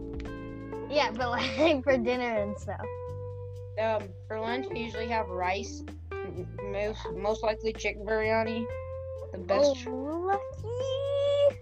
Yeah, 0.89 1.12
but 1.12 1.29
like 1.29 1.84
for 1.86 1.98
dinner 1.98 2.36
and 2.44 2.58
stuff. 2.60 2.86
Um, 3.82 4.10
for 4.27 4.41
lunch, 4.41 4.67
we 4.70 4.82
usually 4.82 5.08
have 5.08 5.29
rice, 5.29 5.84
most 6.65 7.00
most 7.15 7.44
likely 7.44 7.72
chicken 7.72 8.05
biryani. 8.05 8.65
The 9.32 9.38
best. 9.38 9.88
Oh, 9.88 10.27
lucky. 10.27 11.58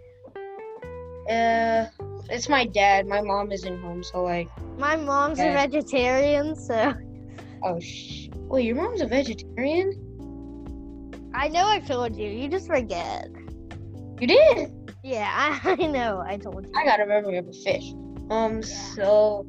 Uh, 1.30 1.86
it's 2.32 2.50
my 2.50 2.66
dad. 2.66 3.06
My 3.06 3.22
mom 3.22 3.52
isn't 3.52 3.82
home, 3.82 4.02
so 4.02 4.24
like, 4.24 4.48
My 4.80 4.96
mom's 4.96 5.38
a 5.40 5.44
Okay. 5.44 5.54
vegetarian, 5.54 6.56
so 6.56 6.96
oh 7.64 7.80
sh. 7.80 8.30
Wait, 8.50 8.66
your 8.66 8.76
mom's 8.76 9.02
a 9.02 9.06
vegetarian? 9.06 10.03
I 11.34 11.48
know 11.48 11.68
I 11.68 11.80
told 11.80 12.16
you. 12.16 12.30
You 12.30 12.48
just 12.48 12.68
forget. 12.68 13.28
You 14.20 14.28
did? 14.28 14.72
Yeah, 15.04 15.60
I, 15.64 15.76
I 15.80 15.88
know. 15.88 16.24
I 16.26 16.38
told 16.38 16.66
you. 16.66 16.72
I 16.76 16.86
got 16.86 17.02
a 17.02 17.06
memory 17.06 17.38
of 17.38 17.48
a 17.48 17.54
fish. 17.54 17.94
Um, 18.30 18.62
so, 18.64 19.46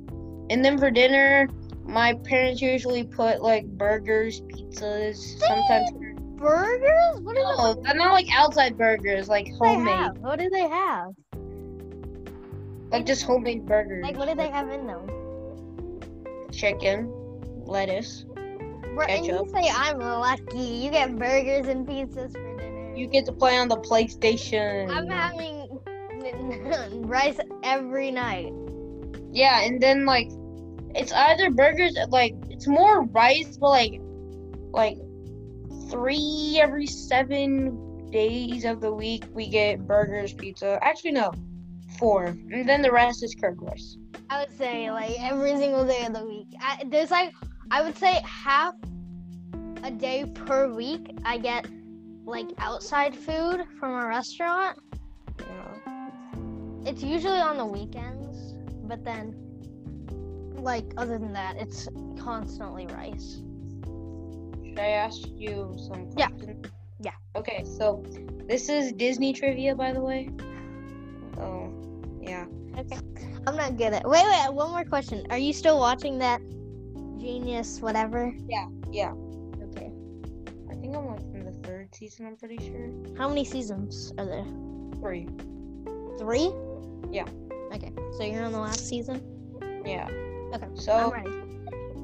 and 0.50 0.64
then 0.64 0.78
for 0.78 0.90
dinner, 0.90 1.48
my 1.84 2.14
parents 2.24 2.60
usually 2.60 3.04
put 3.04 3.42
like 3.42 3.66
burgers, 3.66 4.40
pizzas, 4.42 5.16
sometimes. 5.38 5.90
Burgers? 6.36 7.20
What 7.20 7.36
do 7.36 7.42
No, 7.42 7.74
they're 7.82 7.94
not 7.94 8.12
like 8.12 8.26
outside 8.32 8.76
burgers, 8.76 9.28
like 9.28 9.48
homemade? 9.58 10.18
What 10.18 10.38
do 10.38 10.50
they 10.50 10.68
have? 10.68 11.12
like 12.94 13.06
just 13.06 13.24
homemade 13.24 13.66
burgers. 13.66 14.04
Like, 14.04 14.16
what 14.16 14.28
do 14.28 14.36
they 14.36 14.48
have 14.48 14.70
in 14.70 14.86
them? 14.86 15.10
Chicken, 16.52 17.10
lettuce. 17.66 18.24
Bro, 18.94 19.06
and 19.06 19.26
you 19.26 19.46
say 19.52 19.68
I'm 19.74 19.98
lucky. 19.98 20.58
You 20.58 20.90
get 20.90 21.16
burgers 21.18 21.66
and 21.66 21.86
pizzas 21.86 22.32
for 22.32 22.56
dinner. 22.56 22.94
You 22.94 23.08
get 23.08 23.26
to 23.26 23.32
play 23.32 23.58
on 23.58 23.68
the 23.68 23.76
PlayStation. 23.76 24.90
I'm 24.90 25.08
having 25.08 27.02
rice 27.06 27.38
every 27.62 28.10
night. 28.10 28.52
Yeah, 29.32 29.62
and 29.62 29.80
then 29.80 30.06
like 30.06 30.28
it's 30.94 31.12
either 31.12 31.50
burgers 31.50 31.96
like 32.10 32.34
it's 32.50 32.68
more 32.68 33.02
rice, 33.06 33.56
but 33.56 33.70
like 33.70 34.00
like 34.70 34.96
three 35.90 36.60
every 36.62 36.86
seven 36.86 38.10
days 38.10 38.64
of 38.64 38.80
the 38.80 38.92
week 38.92 39.24
we 39.32 39.48
get 39.48 39.86
burgers, 39.86 40.32
pizza. 40.32 40.78
Actually 40.82 41.12
no. 41.12 41.32
Four. 41.98 42.26
And 42.26 42.68
then 42.68 42.82
the 42.82 42.92
rest 42.92 43.22
is 43.22 43.34
curd 43.34 43.60
rice. 43.60 43.96
I 44.30 44.40
would 44.40 44.56
say 44.56 44.90
like 44.90 45.14
every 45.20 45.56
single 45.56 45.84
day 45.84 46.04
of 46.06 46.14
the 46.14 46.24
week. 46.24 46.48
I, 46.60 46.84
there's 46.86 47.10
like 47.10 47.32
I 47.74 47.82
would 47.82 47.98
say 47.98 48.20
half 48.24 48.76
a 49.82 49.90
day 49.90 50.24
per 50.32 50.72
week 50.72 51.10
I 51.24 51.38
get 51.38 51.66
like 52.24 52.46
outside 52.58 53.16
food 53.16 53.64
from 53.80 53.90
a 53.90 54.06
restaurant. 54.06 54.78
Yeah. 55.40 55.74
It's 56.86 57.02
usually 57.02 57.40
on 57.40 57.56
the 57.58 57.66
weekends, 57.66 58.54
but 58.84 59.04
then 59.04 59.34
like 60.54 60.84
other 60.96 61.18
than 61.18 61.32
that, 61.32 61.56
it's 61.56 61.88
constantly 62.16 62.86
rice. 62.86 63.42
Should 64.64 64.78
I 64.78 64.90
ask 64.90 65.26
you 65.34 65.74
some 65.76 66.12
questions? 66.12 66.70
Yeah. 67.02 67.10
Yeah. 67.10 67.40
Okay, 67.40 67.64
so 67.64 68.04
this 68.46 68.68
is 68.68 68.92
Disney 68.92 69.32
trivia 69.32 69.74
by 69.74 69.92
the 69.92 70.00
way. 70.00 70.30
Oh 71.38 71.74
yeah. 72.22 72.44
Okay. 72.78 73.00
I'm 73.48 73.56
not 73.56 73.76
good 73.76 73.94
at. 73.94 74.08
Wait, 74.08 74.24
wait. 74.24 74.54
One 74.54 74.70
more 74.70 74.84
question. 74.84 75.26
Are 75.30 75.38
you 75.38 75.52
still 75.52 75.80
watching 75.80 76.18
that 76.18 76.40
Genius 77.24 77.80
whatever? 77.80 78.34
Yeah. 78.48 78.66
Yeah. 78.90 79.12
Okay. 79.62 79.90
I 80.70 80.74
think 80.74 80.94
I'm 80.94 81.06
like 81.06 81.20
in 81.32 81.44
the 81.46 81.52
third 81.66 81.94
season, 81.94 82.26
I'm 82.26 82.36
pretty 82.36 82.58
sure. 82.58 82.90
How 83.16 83.28
many 83.28 83.46
seasons 83.46 84.12
are 84.18 84.26
there? 84.26 84.44
Three. 85.00 85.26
Three. 86.18 86.52
Yeah. 87.10 87.24
Okay. 87.72 87.92
So 88.18 88.24
you're 88.24 88.44
on 88.44 88.52
the 88.52 88.58
last 88.58 88.86
season. 88.86 89.22
Yeah. 89.86 90.06
Okay. 90.54 90.66
I'm 90.66 90.76
So 90.76 91.10
ready. 91.12 91.30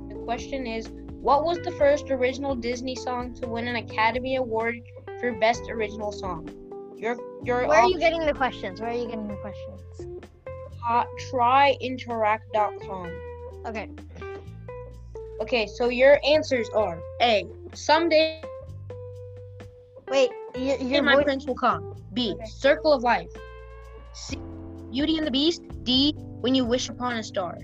the 0.08 0.22
question 0.24 0.66
is, 0.66 0.88
what 1.20 1.44
was 1.44 1.58
the 1.58 1.72
first 1.72 2.10
original 2.10 2.54
Disney 2.54 2.96
song 2.96 3.34
to 3.34 3.46
win 3.46 3.68
an 3.68 3.76
Academy 3.76 4.36
Award 4.36 4.80
for 5.20 5.32
Best 5.38 5.64
Original 5.70 6.12
Song? 6.12 6.48
Your 6.96 7.18
your 7.44 7.66
Where 7.66 7.80
are 7.80 7.88
you 7.88 7.98
getting 7.98 8.24
the 8.24 8.32
questions? 8.32 8.80
Where 8.80 8.88
are 8.90 8.94
you 8.96 9.04
getting 9.06 9.28
the 9.28 9.36
questions? 9.36 9.82
uh, 10.88 11.04
tryinteract.com. 11.30 13.10
Okay. 13.66 13.90
Okay, 15.40 15.66
so 15.66 15.88
your 15.88 16.18
answers 16.26 16.68
are 16.70 16.98
A. 17.22 17.44
Someday 17.74 18.42
Wait. 20.08 20.30
Your, 20.56 20.76
your 20.78 21.02
my 21.02 21.14
voice. 21.14 21.24
prince 21.24 21.46
will 21.46 21.54
come. 21.54 21.94
B. 22.12 22.32
Okay. 22.34 22.44
Circle 22.46 22.92
of 22.92 23.02
Life. 23.02 23.30
C. 24.12 24.36
Beauty 24.90 25.18
and 25.18 25.26
the 25.26 25.30
Beast. 25.30 25.62
D. 25.84 26.12
When 26.40 26.54
you 26.54 26.64
wish 26.64 26.88
upon 26.88 27.16
a 27.16 27.22
star. 27.22 27.56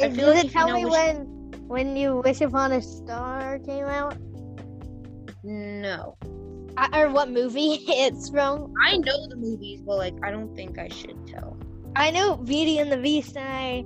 I 0.00 0.08
Did 0.08 0.16
like 0.18 0.44
it 0.44 0.44
if 0.46 0.54
you 0.54 0.60
tell 0.60 0.68
know 0.68 0.74
me 0.74 0.84
which- 0.84 0.92
when 0.92 1.16
when 1.66 1.96
you 1.96 2.22
wish 2.24 2.40
upon 2.40 2.72
a 2.72 2.80
star 2.80 3.58
came 3.58 3.84
out? 3.84 4.16
No. 5.42 6.16
I, 6.78 7.00
or 7.02 7.10
what 7.10 7.28
movie 7.30 7.80
it's 7.88 8.30
from? 8.30 8.72
I 8.86 8.96
know 8.96 9.26
the 9.28 9.36
movies, 9.36 9.82
but 9.82 9.96
like 9.96 10.14
I 10.22 10.30
don't 10.30 10.54
think 10.54 10.78
I 10.78 10.88
should 10.88 11.26
tell. 11.26 11.56
I 11.96 12.10
know 12.10 12.36
Beauty 12.36 12.78
and 12.78 12.90
the 12.92 12.96
Beast, 12.96 13.36
and 13.36 13.48
I 13.48 13.84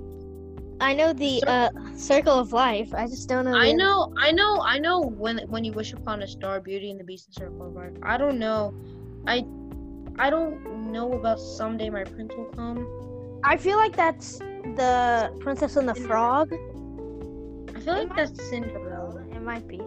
I 0.79 0.93
know 0.93 1.13
the 1.13 1.39
Cir- 1.39 1.47
uh, 1.47 1.69
Circle 1.95 2.33
of 2.33 2.51
Life. 2.51 2.93
I 2.93 3.07
just 3.07 3.29
don't 3.29 3.45
know. 3.45 3.55
I 3.55 3.71
know, 3.71 4.13
I 4.17 4.31
know, 4.31 4.61
I 4.61 4.79
know 4.79 5.01
when 5.01 5.39
when 5.47 5.63
you 5.63 5.71
wish 5.71 5.93
upon 5.93 6.21
a 6.23 6.27
star, 6.27 6.59
Beauty 6.59 6.91
and 6.91 6.99
the 6.99 7.03
Beast 7.03 7.27
and 7.27 7.35
Circle 7.35 7.67
of 7.67 7.73
Life. 7.73 7.93
I 8.03 8.17
don't 8.17 8.39
know. 8.39 8.73
I 9.27 9.45
I 10.19 10.29
don't 10.29 10.91
know 10.91 11.13
about 11.13 11.39
someday 11.39 11.89
my 11.89 12.03
prince 12.03 12.33
will 12.35 12.51
come. 12.55 12.87
I 13.43 13.57
feel 13.57 13.77
like 13.77 13.95
that's 13.95 14.39
the 14.39 15.35
Princess 15.39 15.75
and 15.75 15.87
the 15.87 15.95
Frog. 15.95 16.53
I 17.75 17.79
feel 17.79 17.93
like 17.95 18.15
that's 18.15 18.49
Cinderella. 18.49 19.23
It 19.31 19.41
might 19.41 19.67
be. 19.67 19.81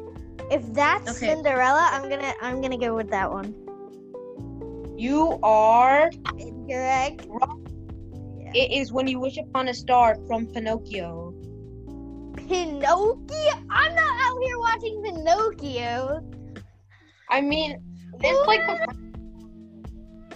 If 0.51 0.73
that's 0.73 1.17
Okay. 1.17 1.35
Cinderella, 1.35 1.89
I'm 1.93 2.09
gonna 2.09 2.35
I'm 2.41 2.61
gonna 2.61 2.79
go 2.79 2.95
with 2.95 3.11
that 3.11 3.31
one. 3.31 3.55
You 4.99 5.39
are. 5.43 6.11
Correct. 6.69 7.27
It 8.57 8.73
is 8.73 8.91
when 8.91 9.07
you 9.07 9.21
wish 9.21 9.37
upon 9.37 9.69
a 9.69 9.75
star 9.75 10.17
from 10.27 10.47
Pinocchio. 10.47 11.35
Pinocchio. 12.49 13.53
I'm 13.69 13.95
not 13.95 14.17
out 14.23 14.39
here 14.43 14.59
watching 14.59 15.03
Pinocchio. 15.05 16.23
I 17.29 17.43
mean, 17.43 17.79
it's 18.21 18.47
like 18.47 18.67
the. 18.67 18.95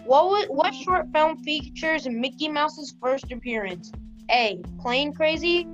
What 0.04 0.26
was, 0.26 0.46
what 0.50 0.74
short 0.74 1.06
film 1.14 1.38
features 1.38 2.06
Mickey 2.06 2.50
Mouse's 2.50 2.94
first 3.00 3.32
appearance? 3.32 3.90
A. 4.30 4.60
Plane 4.80 5.14
Crazy. 5.14 5.66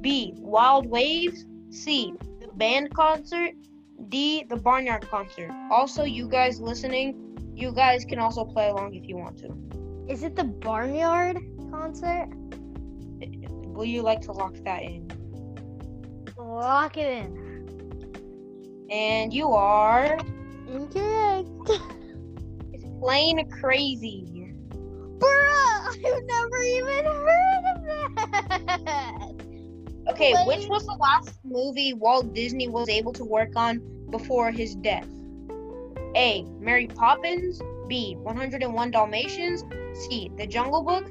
B. 0.00 0.34
Wild 0.38 0.86
Waves. 0.86 1.46
C. 1.70 2.14
The 2.40 2.48
band 2.56 2.92
concert. 2.96 3.52
D. 4.08 4.44
The 4.48 4.56
Barnyard 4.56 5.08
concert. 5.08 5.52
Also, 5.70 6.02
you 6.02 6.28
guys 6.28 6.60
listening, 6.60 7.38
you 7.54 7.70
guys 7.72 8.04
can 8.04 8.18
also 8.18 8.44
play 8.44 8.70
along 8.70 8.96
if 8.96 9.06
you 9.06 9.16
want 9.16 9.38
to. 9.38 9.56
Is 10.12 10.22
it 10.22 10.36
the 10.36 10.44
Barnyard 10.44 11.38
concert? 11.70 12.28
Will 13.48 13.86
you 13.86 14.02
like 14.02 14.20
to 14.20 14.32
lock 14.32 14.54
that 14.62 14.82
in? 14.82 15.10
Lock 16.36 16.98
it 16.98 17.06
in. 17.24 18.88
And 18.90 19.32
you 19.32 19.52
are 19.52 20.18
Incorrect. 20.68 21.48
it's 22.74 22.84
plain 23.00 23.50
crazy. 23.52 24.52
Bruh, 25.16 25.88
I've 25.88 26.24
never 26.26 26.62
even 26.62 27.04
heard 27.06 27.64
of 27.74 27.82
that. 28.84 29.32
Okay, 30.10 30.32
Plain- 30.34 30.46
which 30.46 30.68
was 30.68 30.84
the 30.84 30.98
last 31.00 31.38
movie 31.42 31.94
Walt 31.94 32.34
Disney 32.34 32.68
was 32.68 32.90
able 32.90 33.14
to 33.14 33.24
work 33.24 33.56
on 33.56 33.80
before 34.10 34.50
his 34.50 34.74
death? 34.74 35.08
A. 36.14 36.44
Mary 36.60 36.86
Poppins. 36.86 37.62
B. 37.92 38.16
101 38.22 38.90
Dalmatians. 38.90 39.64
C. 39.92 40.30
The 40.38 40.46
Jungle 40.46 40.82
Book. 40.82 41.04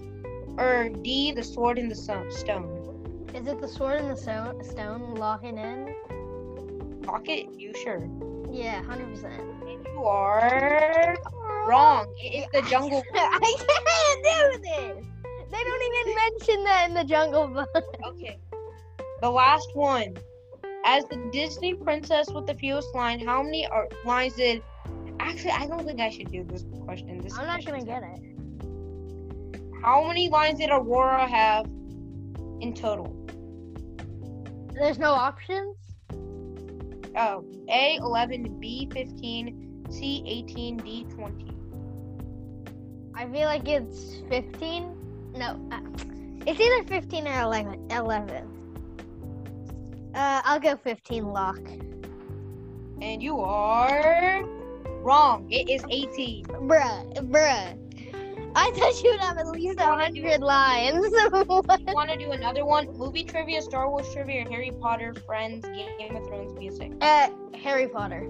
Or 0.58 0.89
D. 0.89 1.32
The 1.32 1.44
Sword 1.44 1.78
in 1.78 1.88
the 1.88 1.94
So- 1.94 2.28
Stone. 2.32 3.30
Is 3.36 3.46
it 3.46 3.62
the 3.62 3.67
sword 3.67 4.02
in 4.02 4.08
the 4.08 4.17
so- 4.17 4.60
stone 4.63 5.13
locking 5.13 5.60
in? 5.60 5.94
Pocket, 7.04 7.54
you 7.56 7.72
sure? 7.84 8.10
Yeah, 8.52 8.82
hundred 8.82 9.10
percent. 9.13 9.39
And 9.62 9.86
you 9.86 10.04
are 10.06 11.15
wrong. 11.67 12.12
It 12.17 12.46
is 12.46 12.48
the 12.52 12.67
Jungle 12.67 13.04
Book. 13.04 13.06
I 13.13 13.56
can't 13.60 14.24
do 14.24 14.60
this. 14.63 15.06
They 15.52 15.63
don't 15.63 15.84
even 15.84 16.15
mention 16.24 16.63
that 16.63 16.86
in 16.89 16.96
the 16.96 17.04
Jungle 17.04 17.48
Book. 17.48 17.86
Okay. 18.08 18.39
The 19.22 19.30
last 19.30 19.70
one. 19.76 20.17
As 20.84 21.04
the 21.06 21.30
Disney 21.32 21.76
princess 21.76 22.32
with 22.32 22.48
the 22.48 22.56
fewest 22.56 22.96
line, 22.96 23.20
how 23.20 23.44
many 23.44 23.67
are, 23.67 23.88
lines 24.04 24.34
did? 24.34 24.63
Actually, 25.21 25.51
I 25.51 25.67
don't 25.67 25.86
think 25.86 25.99
I 25.99 26.10
should 26.10 26.31
do 26.31 26.43
this 26.43 26.65
question. 26.84 27.19
This 27.19 27.38
I'm 27.38 27.45
not 27.45 27.63
gonna 27.63 27.86
get 27.86 28.01
it. 28.03 28.19
How 29.84 30.05
many 30.07 30.29
lines 30.29 30.60
did 30.60 30.71
Aurora 30.71 31.27
have 31.27 31.65
in 32.60 32.73
total? 32.75 33.15
There's 34.73 34.97
no 34.97 35.12
options. 35.12 35.77
Oh, 37.15 37.45
A 37.69 37.97
eleven, 37.97 38.60
B 38.60 38.89
fifteen, 38.91 39.86
C 39.91 40.23
eighteen, 40.25 40.77
D 40.77 41.05
twenty. 41.13 41.51
I 43.13 43.27
feel 43.27 43.45
like 43.45 43.67
it's 43.67 44.21
15. 44.29 45.34
No, 45.36 45.60
uh, 45.71 45.81
it's 46.47 46.60
either 46.60 46.84
15 46.88 47.27
or 47.27 47.41
11. 47.41 47.91
11. 47.91 48.51
Uh, 50.15 50.41
I'll 50.43 50.60
go 50.60 50.75
15 50.77 51.25
lock. 51.27 51.60
And 53.01 53.21
you 53.21 53.39
are 53.39 54.43
wrong. 55.02 55.48
It 55.52 55.70
is 55.70 55.84
eighteen. 55.90 56.46
Bruh, 56.46 57.14
bruh. 57.32 57.78
I 58.54 58.70
thought 58.72 59.02
you 59.04 59.12
would 59.12 59.22
have 59.22 59.38
at 59.38 59.48
least 59.48 59.80
a 59.80 59.86
hundred 59.86 60.42
lines. 60.42 61.06
Want 61.94 62.10
to 62.10 62.18
do 62.18 62.32
another 62.32 62.66
one? 62.66 62.88
Movie 62.98 63.24
trivia, 63.24 63.62
Star 63.62 63.90
Wars 63.90 64.12
trivia, 64.14 64.46
Harry 64.50 64.72
Potter, 64.82 65.14
Friends, 65.26 65.66
Game 65.68 66.16
of 66.16 66.26
Thrones 66.28 66.54
music. 66.58 66.92
uh, 67.02 67.30
Harry 67.56 67.88
Potter. 67.88 68.28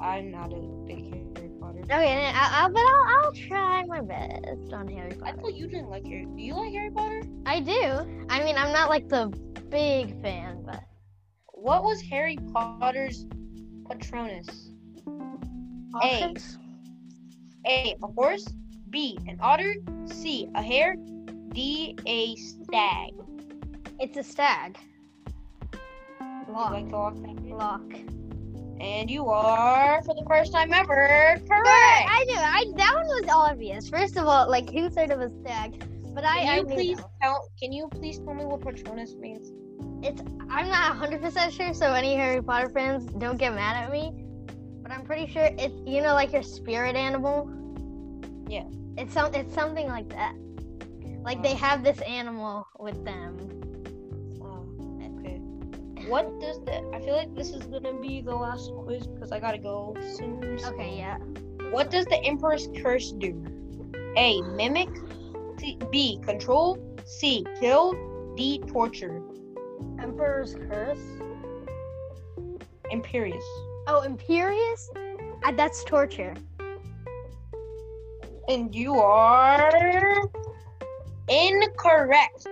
I'm 0.00 0.30
not 0.30 0.52
a 0.52 0.60
big 0.86 1.12
Harry 1.36 1.50
Potter. 1.60 1.80
Okay, 1.80 2.14
then 2.14 2.34
I, 2.34 2.64
I, 2.64 2.68
but 2.68 2.80
I'll, 2.82 3.24
I'll 3.24 3.32
try 3.32 3.82
my 3.86 4.00
best 4.02 4.72
on 4.72 4.86
Harry 4.88 5.12
Potter. 5.12 5.24
I 5.24 5.32
thought 5.40 5.54
you 5.54 5.66
didn't 5.68 5.88
like 5.88 6.04
Harry. 6.06 6.26
Do 6.36 6.42
you 6.42 6.54
like 6.54 6.72
Harry 6.72 6.90
Potter? 6.90 7.22
I 7.46 7.60
do. 7.60 8.26
I 8.28 8.44
mean, 8.44 8.56
I'm 8.56 8.72
not 8.72 8.90
like 8.90 9.08
the 9.08 9.28
big 9.70 10.20
fan, 10.22 10.62
but 10.66 10.80
What 11.46 11.82
was 11.82 12.00
Harry 12.02 12.36
Potter's 12.52 13.26
Patronus? 13.88 14.67
A. 16.02 16.34
A. 17.66 17.96
A 18.02 18.06
horse. 18.08 18.46
B. 18.90 19.18
An 19.26 19.38
otter. 19.40 19.74
C. 20.06 20.48
A 20.54 20.62
hare. 20.62 20.96
D. 21.52 21.96
A 22.06 22.36
stag. 22.36 23.12
It's 24.00 24.16
a 24.16 24.22
stag. 24.22 24.78
Lock. 26.48 26.70
like 26.72 26.90
lock? 26.90 27.16
Lock. 27.42 27.92
And 28.80 29.10
you 29.10 29.26
are, 29.26 30.00
for 30.04 30.14
the 30.14 30.24
first 30.28 30.52
time 30.52 30.72
ever, 30.72 31.36
correct. 31.48 32.08
I 32.10 32.24
knew. 32.28 32.36
I 32.36 32.64
that 32.76 32.94
one 32.94 33.06
was 33.06 33.24
obvious. 33.28 33.88
First 33.88 34.16
of 34.16 34.26
all, 34.26 34.48
like 34.48 34.70
who's 34.70 34.94
heard 34.94 35.10
of 35.10 35.20
a 35.20 35.28
stag? 35.40 35.84
But 36.14 36.24
I, 36.24 36.40
Can 36.40 36.48
I 36.48 36.56
you 36.58 36.62
knew 36.62 36.74
please 36.74 36.96
that. 36.98 37.10
tell? 37.20 37.48
Can 37.60 37.72
you 37.72 37.88
please 37.88 38.18
tell 38.20 38.34
me 38.34 38.44
what 38.44 38.60
Patronus 38.60 39.16
means? 39.16 39.50
It's. 40.02 40.22
I'm 40.48 40.68
not 40.68 40.90
100 40.90 41.20
percent 41.20 41.52
sure. 41.52 41.74
So 41.74 41.92
any 41.92 42.14
Harry 42.14 42.40
Potter 42.40 42.70
fans, 42.70 43.04
don't 43.18 43.36
get 43.36 43.52
mad 43.52 43.76
at 43.76 43.90
me. 43.90 44.27
But 44.88 44.94
I'm 44.96 45.04
pretty 45.04 45.30
sure 45.30 45.50
it's 45.58 45.74
you 45.86 46.00
know 46.00 46.14
like 46.14 46.32
your 46.32 46.42
spirit 46.42 46.96
animal. 46.96 47.50
Yeah. 48.48 48.64
It's 48.96 49.12
some. 49.12 49.34
It's 49.34 49.54
something 49.54 49.86
like 49.86 50.08
that. 50.08 50.34
Like 51.22 51.42
they 51.42 51.54
have 51.54 51.84
this 51.84 52.00
animal 52.00 52.66
with 52.78 53.04
them. 53.04 53.36
Oh, 54.40 54.64
okay. 55.20 55.36
What 56.08 56.40
does 56.40 56.58
the? 56.64 56.78
I 56.94 57.00
feel 57.00 57.14
like 57.14 57.34
this 57.34 57.50
is 57.50 57.64
gonna 57.66 58.00
be 58.00 58.22
the 58.22 58.34
last 58.34 58.70
quiz 58.72 59.06
because 59.06 59.30
I 59.30 59.38
gotta 59.38 59.58
go 59.58 59.94
soon. 60.16 60.58
so- 60.58 60.70
Okay. 60.72 60.96
Yeah. 60.96 61.18
What 61.70 61.90
does 61.90 62.06
the 62.06 62.16
Emperor's 62.24 62.68
Curse 62.82 63.12
do? 63.12 63.44
A. 64.16 64.40
Mimic. 64.40 64.88
C, 65.60 65.78
B. 65.90 66.18
Control. 66.24 66.78
C. 67.04 67.44
Kill. 67.60 67.92
D. 68.36 68.60
Torture. 68.66 69.20
Emperor's 70.00 70.54
Curse. 70.54 70.98
Imperius. 72.90 73.44
Oh, 73.90 74.04
Imperius. 74.06 74.86
Uh, 75.42 75.52
that's 75.52 75.82
torture. 75.84 76.34
And 78.46 78.74
you 78.74 78.94
are 78.94 80.22
incorrect. 81.26 82.46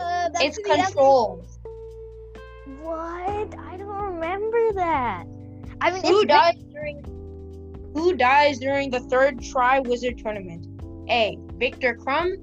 Uh, 0.00 0.28
It's 0.40 0.58
control. 0.58 1.44
What? 2.82 3.54
I 3.58 3.76
don't 3.76 4.14
remember 4.14 4.72
that. 4.72 5.24
I 5.80 5.92
mean, 5.92 6.02
Who 6.02 6.24
dies 6.24 6.56
during 6.72 7.04
Who 7.94 8.16
dies 8.16 8.58
during 8.58 8.90
the 8.90 9.00
third 9.00 9.38
Triwizard 9.38 10.20
tournament? 10.20 10.66
A. 11.08 11.38
Viktor 11.58 11.94
Krum. 11.94 12.42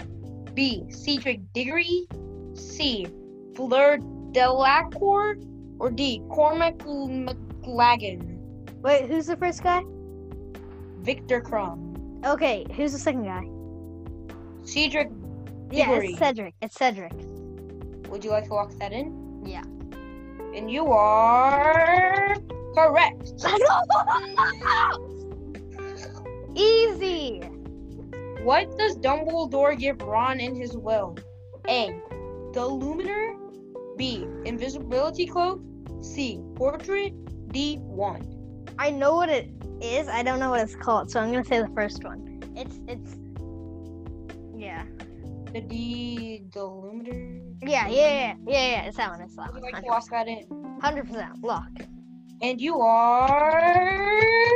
B. 0.56 0.86
Cedric 0.90 1.42
Diggory. 1.54 2.08
C. 2.54 3.06
Fleur 3.54 3.98
Delacour. 4.32 5.36
Or 5.80 5.92
D. 5.92 6.22
Cormac 6.30 6.80
McLaggen. 7.72 8.38
Wait, 8.82 9.06
who's 9.08 9.26
the 9.28 9.36
first 9.38 9.64
guy? 9.64 9.82
Viktor 11.02 11.42
Krum. 11.42 12.24
Okay, 12.26 12.66
who's 12.76 12.94
the 12.94 13.00
second 13.00 13.24
guy? 13.26 13.44
Cedric, 14.66 15.10
Yeah, 15.72 15.86
Diggory. 15.90 16.10
it's 16.10 16.20
Cedric. 16.20 16.54
It's 16.62 16.76
Cedric. 16.76 17.12
would 18.10 18.24
you 18.24 18.32
like 18.32 18.46
to 18.48 18.54
lock 18.54 18.72
that 18.80 18.92
in? 18.94 19.42
Yeah. 19.46 19.64
And 20.56 20.72
you 20.72 20.88
are 20.88 22.36
correct. 22.74 23.34
Easy. 26.56 27.40
What 28.44 28.78
does 28.78 28.98
Dumbledore 28.98 29.78
give 29.78 30.02
Ron 30.02 30.40
in 30.40 30.56
his 30.56 30.76
will? 30.78 31.18
A. 31.68 31.88
The 32.54 32.62
Luminar. 32.62 33.36
B. 33.98 34.26
Invisibility 34.46 35.28
cloak. 35.28 35.62
C. 36.02 36.40
Portrait. 36.56 37.14
D. 37.52 37.78
Wand. 37.82 38.72
I 38.80 38.90
know 38.92 39.16
what 39.16 39.30
it 39.30 39.50
is. 39.82 40.08
I 40.08 40.24
don't 40.24 40.40
know 40.40 40.50
what 40.50 40.62
it's 40.62 40.76
called, 40.76 41.10
so 41.10 41.20
I'm 41.20 41.32
gonna 41.32 41.44
say 41.44 41.62
the 41.62 41.70
first 41.70 42.04
one. 42.04 42.42
It's 42.56 42.80
it's. 42.88 43.18
Yeah. 44.56 44.84
The 45.54 45.62
D. 45.62 46.44
The 46.54 46.60
Luminar. 46.60 47.42
Yeah, 47.62 47.88
yeah, 47.88 47.90
yeah, 47.90 48.34
yeah, 48.46 48.70
yeah. 48.70 48.82
It's 48.84 48.98
that 48.98 49.10
one. 49.12 49.22
It's 49.22 49.36
that 49.36 49.54
Would 49.54 49.58
you 49.58 49.64
one. 49.64 49.74
like 49.74 49.84
to 49.84 49.90
lock 49.90 50.10
that 50.12 50.28
in? 50.28 50.80
Hundred 50.82 51.08
percent 51.08 51.44
lock. 51.44 51.70
And 52.42 52.62
you 52.62 52.80
are 52.80 54.52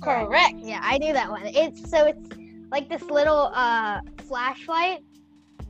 correct. 0.00 0.56
Yeah, 0.58 0.80
I 0.82 0.98
knew 0.98 1.12
that 1.12 1.30
one. 1.30 1.42
It's 1.46 1.90
so 1.90 2.06
it's 2.06 2.28
like 2.70 2.88
this 2.88 3.02
little 3.02 3.50
uh 3.54 4.00
flashlight, 4.28 5.00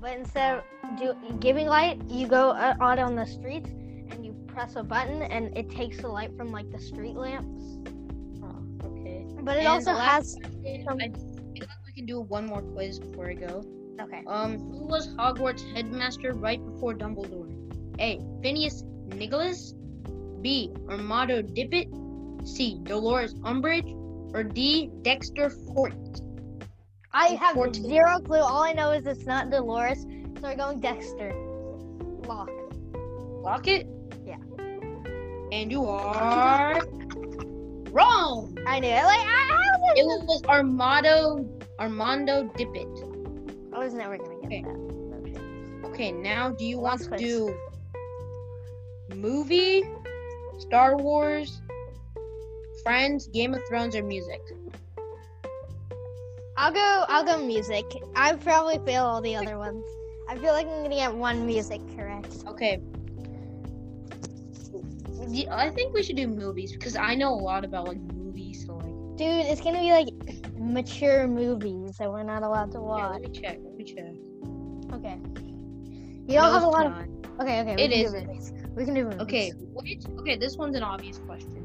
but 0.00 0.16
instead 0.16 0.59
of 0.59 0.64
do 0.98 1.14
giving 1.40 1.66
light, 1.66 2.00
you 2.09 2.26
go 2.26 2.50
uh, 2.50 2.74
out 2.81 2.98
on 2.98 3.16
the 3.16 3.24
streets 3.24 3.70
press 4.57 4.75
a 4.77 4.83
button, 4.83 5.21
and 5.21 5.55
it 5.57 5.69
takes 5.69 5.99
the 5.99 6.09
light 6.09 6.35
from 6.35 6.51
like 6.51 6.71
the 6.73 6.81
street 6.81 7.14
lamps. 7.14 7.77
Oh, 8.42 8.87
okay. 8.87 9.27
But 9.42 9.59
it 9.59 9.61
And 9.61 9.69
also 9.69 9.92
has. 9.92 10.35
question, 10.35 10.62
I 10.64 10.85
feel 10.87 10.97
like 10.97 11.14
we 11.87 11.92
can 11.95 12.07
do 12.07 12.23
one 12.23 12.47
more 12.47 12.62
quiz 12.62 12.99
before 12.99 13.29
I 13.29 13.35
go. 13.35 13.62
Okay. 14.01 14.23
Um, 14.27 14.59
who 14.59 14.87
was 14.87 15.09
Hogwarts 15.09 15.62
headmaster 15.75 16.33
right 16.33 16.64
before 16.64 16.95
Dumbledore? 16.95 17.53
A. 18.01 18.19
Phineas 18.42 18.83
Nicholas. 19.14 19.75
B. 20.40 20.73
Armado 20.88 21.42
Dippet. 21.42 21.88
C. 22.49 22.81
Dolores 22.83 23.35
Umbridge. 23.35 23.92
Or 24.35 24.42
D. 24.42 24.90
Dexter 25.03 25.51
Fort. 25.51 25.92
I 27.12 27.29
have 27.40 27.55
14. 27.55 27.85
zero 27.85 28.21
clue. 28.21 28.38
All 28.38 28.62
I 28.62 28.73
know 28.73 28.92
is 28.92 29.07
it's 29.07 29.27
not 29.27 29.51
Dolores, 29.51 30.03
so 30.03 30.42
we're 30.42 30.57
going 30.57 30.81
Dexter. 30.81 31.35
Lock. 32.27 32.51
Lock 33.42 33.69
it. 33.69 33.87
Yeah. 35.57 35.62
And 35.62 35.73
you 35.73 35.85
are 35.87 36.81
wrong. 37.90 38.59
I 38.66 38.81
knew 38.81 38.88
it. 38.88 39.05
Like 39.05 39.21
I, 39.21 39.49
I 39.51 39.79
was, 39.79 39.99
It 39.99 40.05
was 40.27 40.42
Armado 40.42 41.49
Armando 41.79 42.45
Dippet. 42.57 42.87
I 43.75 43.79
was 43.79 43.95
never 43.95 44.16
gonna 44.19 44.35
get 44.40 44.47
Okay. 44.47 44.62
that. 44.62 44.77
No. 45.83 45.88
Okay, 45.90 46.12
now 46.12 46.51
do 46.51 46.64
you 46.64 46.79
want 46.79 47.01
Last 47.01 47.05
to 47.05 47.09
place. 47.11 47.21
do 47.21 47.55
movie, 49.14 49.85
Star 50.59 50.97
Wars, 50.97 51.61
Friends, 52.83 53.29
Game 53.29 53.55
of 53.55 53.61
Thrones, 53.69 53.97
or 53.97 54.03
music? 54.03 54.40
I'll 56.59 56.73
go. 56.73 57.05
I'll 57.09 57.25
go 57.25 57.38
music. 57.45 57.85
I 58.14 58.35
probably 58.35 58.79
fail 58.85 59.05
all 59.05 59.21
the 59.21 59.37
other 59.37 59.59
ones. 59.59 59.85
I 60.29 60.37
feel 60.37 60.53
like 60.53 60.66
I'm 60.66 60.83
gonna 60.83 60.97
get 60.97 61.14
one 61.14 61.47
music 61.47 61.81
correct. 61.97 62.45
Okay. 62.47 62.81
Yeah, 65.29 65.55
I 65.55 65.71
think 65.71 65.95
we 65.95 66.03
should 66.03 66.17
do 66.17 66.27
movies 66.29 66.73
because 66.73 66.97
I 66.97 67.15
know 67.15 67.33
a 67.33 67.41
lot 67.41 67.65
about 67.65 67.89
like 67.89 68.01
movies. 68.15 68.65
So 68.67 68.75
like, 68.77 69.17
Dude, 69.17 69.47
it's 69.47 69.61
gonna 69.61 69.81
be 69.81 69.91
like 69.91 70.09
mature 70.59 71.27
movies 71.27 71.97
that 71.99 72.11
we're 72.11 72.23
not 72.23 72.43
allowed 72.43 72.73
to 72.73 72.79
yeah, 72.79 72.85
watch. 72.85 73.12
let 73.12 73.23
me 73.23 73.41
check. 73.41 73.59
Let 73.62 73.77
me 73.77 73.85
check. 73.85 74.15
Okay. 74.93 75.19
You 76.29 76.35
don't 76.41 76.53
have 76.53 76.62
a 76.62 76.69
lot 76.69 76.87
of. 76.87 76.93
of. 76.93 77.41
Okay, 77.41 77.61
okay. 77.61 77.77
We 77.77 77.83
It 77.83 77.91
can. 77.91 78.12
Do 78.12 78.27
movies. 78.27 78.53
We 78.75 78.85
can 78.85 78.95
do 78.95 79.05
movies. 79.05 79.21
Okay, 79.21 79.53
which 79.73 80.05
okay, 80.21 80.37
this 80.37 80.57
one's 80.57 80.77
an 80.77 80.83
obvious 80.83 81.19
question. 81.19 81.62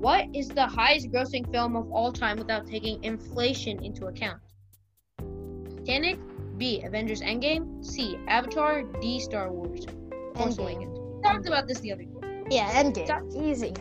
What 0.00 0.28
is 0.34 0.48
the 0.48 0.66
highest 0.66 1.10
grossing 1.10 1.50
film 1.52 1.76
of 1.76 1.90
all 1.92 2.12
time 2.12 2.38
without 2.38 2.66
taking 2.66 3.02
inflation 3.04 3.84
into 3.84 4.06
account? 4.06 4.40
Titanic, 5.76 6.18
B, 6.56 6.82
Avengers 6.82 7.20
Endgame, 7.20 7.84
C, 7.84 8.18
Avatar, 8.26 8.82
D, 9.00 9.20
Star 9.20 9.52
Wars. 9.52 9.84
Force. 10.34 10.58
Awakens. 10.58 10.98
We 10.98 11.22
talked 11.22 11.46
about 11.46 11.68
this 11.68 11.80
the 11.80 11.92
other 11.92 12.04
day. 12.04 12.19
Yeah, 12.50 12.70
end 12.74 12.94
Endgame. 12.94 13.34
Easy. 13.36 13.72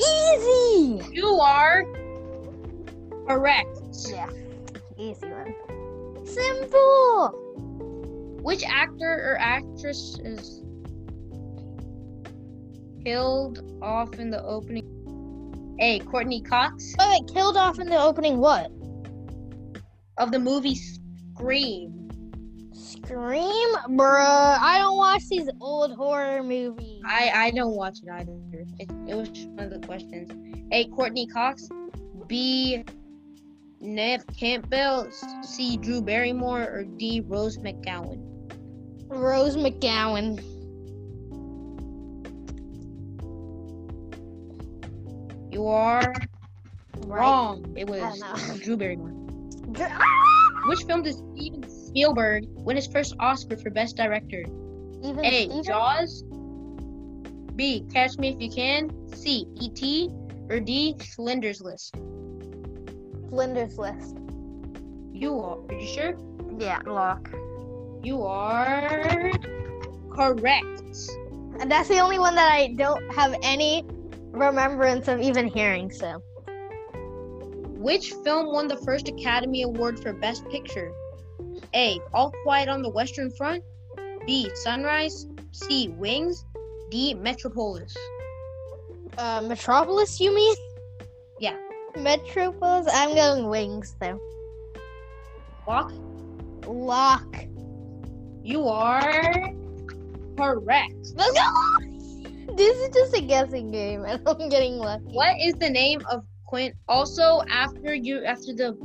Easy. 0.00 1.04
You 1.12 1.28
are 1.40 1.84
correct. 3.26 3.78
Yeah. 4.08 4.30
Easy 4.96 5.26
one. 5.26 6.26
Simple. 6.26 7.28
Which 8.42 8.64
actor 8.64 9.12
or 9.12 9.38
actress 9.38 10.18
is 10.24 10.62
killed 13.04 13.62
off 13.82 14.18
in 14.18 14.30
the 14.30 14.42
opening? 14.44 14.86
A. 15.80 16.00
Courteney 16.00 16.42
Cox 16.42 16.94
Oh, 16.98 17.16
it 17.16 17.32
killed 17.32 17.56
off 17.56 17.78
in 17.78 17.88
the 17.88 17.98
opening. 17.98 18.38
What? 18.38 18.70
of 20.20 20.30
the 20.30 20.38
movie 20.38 20.74
Scream. 20.74 21.99
Scream, 23.04 23.74
bruh. 23.90 24.58
I 24.60 24.78
don't 24.78 24.96
watch 24.96 25.22
these 25.28 25.48
old 25.60 25.96
horror 25.96 26.42
movies. 26.42 27.00
I 27.06 27.30
I 27.34 27.50
don't 27.50 27.74
watch 27.74 27.98
it 28.02 28.08
either. 28.10 28.38
It, 28.78 28.90
it 29.08 29.14
was 29.14 29.28
just 29.30 29.48
one 29.48 29.72
of 29.72 29.80
the 29.80 29.86
questions. 29.86 30.30
A. 30.72 30.84
Courteney 30.88 31.26
Cox. 31.26 31.68
B. 32.26 32.84
Neve 33.80 34.24
Campbell. 34.38 35.10
C. 35.42 35.76
Drew 35.78 36.02
Barrymore. 36.02 36.62
Or 36.62 36.84
D. 36.84 37.22
Rose 37.26 37.56
McGowan. 37.58 38.20
Rose 39.08 39.56
McGowan. 39.56 40.38
You 45.52 45.66
are 45.66 46.12
Right. 47.06 47.20
wrong. 47.20 47.74
It 47.76 47.88
was. 47.88 48.22
Drew 48.60 48.76
Barrymore. 48.76 49.10
Which 50.66 50.82
film 50.84 51.02
does 51.02 51.16
Steven 51.34 51.62
Spielberg 51.90 52.44
win 52.50 52.76
his 52.76 52.86
first 52.86 53.16
Oscar 53.18 53.56
for 53.56 53.70
Best 53.70 53.96
Director? 53.96 54.44
Even 55.02 55.24
A. 55.24 55.44
Steven? 55.46 55.64
Jaws. 55.64 56.22
B. 57.56 57.84
Catch 57.92 58.16
Me 58.18 58.28
If 58.28 58.40
You 58.40 58.48
Can. 58.48 59.12
C. 59.12 59.46
E.T. 59.60 60.08
Or 60.48 60.60
D. 60.60 60.94
Schindler's 61.00 61.60
List. 61.60 61.96
Flinders 63.28 63.76
List. 63.76 64.16
You 65.12 65.34
are. 65.40 65.58
Are 65.68 65.74
you 65.74 65.86
sure? 65.86 66.16
Yeah, 66.58 66.80
lock. 66.86 67.28
You 68.02 68.22
are 68.22 69.32
correct. 70.12 70.94
And 71.58 71.70
that's 71.70 71.88
the 71.88 71.98
only 71.98 72.18
one 72.20 72.36
that 72.36 72.52
I 72.52 72.68
don't 72.74 73.02
have 73.14 73.34
any 73.42 73.84
remembrance 74.30 75.08
of 75.08 75.20
even 75.20 75.48
hearing. 75.48 75.90
So 75.90 76.22
Which 77.76 78.12
film 78.24 78.52
won 78.52 78.68
the 78.68 78.76
first 78.76 79.08
Academy 79.08 79.62
Award 79.62 80.00
for 80.00 80.12
Best 80.12 80.48
Picture? 80.50 80.92
A. 81.74 82.00
All 82.12 82.32
Quiet 82.42 82.68
on 82.68 82.82
the 82.82 82.90
Western 82.90 83.30
Front. 83.30 83.62
B. 84.26 84.50
Sunrise. 84.54 85.26
C. 85.52 85.88
Wings. 85.88 86.44
D. 86.90 87.14
Metropolis. 87.14 87.96
uh, 89.18 89.40
Metropolis, 89.42 90.18
you 90.20 90.34
mean? 90.34 90.54
Yeah. 91.38 91.56
Metropolis. 91.96 92.86
I'm 92.92 93.14
going 93.14 93.48
Wings 93.48 93.96
though. 94.00 94.18
Lock. 95.66 95.92
Lock. 96.66 97.44
You 98.42 98.66
are 98.66 99.52
correct. 100.36 100.94
Let's 101.14 101.32
go. 101.38 102.54
This 102.56 102.76
is 102.78 102.88
just 102.94 103.16
a 103.16 103.20
guessing 103.22 103.70
game, 103.70 104.04
and 104.04 104.20
I'm 104.26 104.48
getting 104.48 104.78
lucky. 104.78 105.04
What 105.04 105.36
is 105.40 105.54
the 105.54 105.70
name 105.70 106.00
of 106.10 106.24
Quint? 106.46 106.74
Also, 106.88 107.42
after 107.50 107.94
you 107.94 108.24
after 108.24 108.52
the 108.54 108.76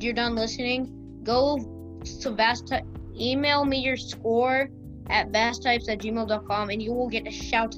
you're 0.00 0.14
done 0.14 0.34
listening, 0.34 1.20
go 1.22 1.58
to 2.04 2.30
Vast 2.30 2.72
email 3.18 3.64
me 3.64 3.78
your 3.78 3.96
score 3.96 4.68
at 5.10 5.30
vasttypes 5.30 5.88
at 5.88 5.98
gmail.com 5.98 6.70
and 6.70 6.82
you 6.82 6.92
will 6.92 7.08
get 7.08 7.26
a 7.26 7.30
shout 7.30 7.74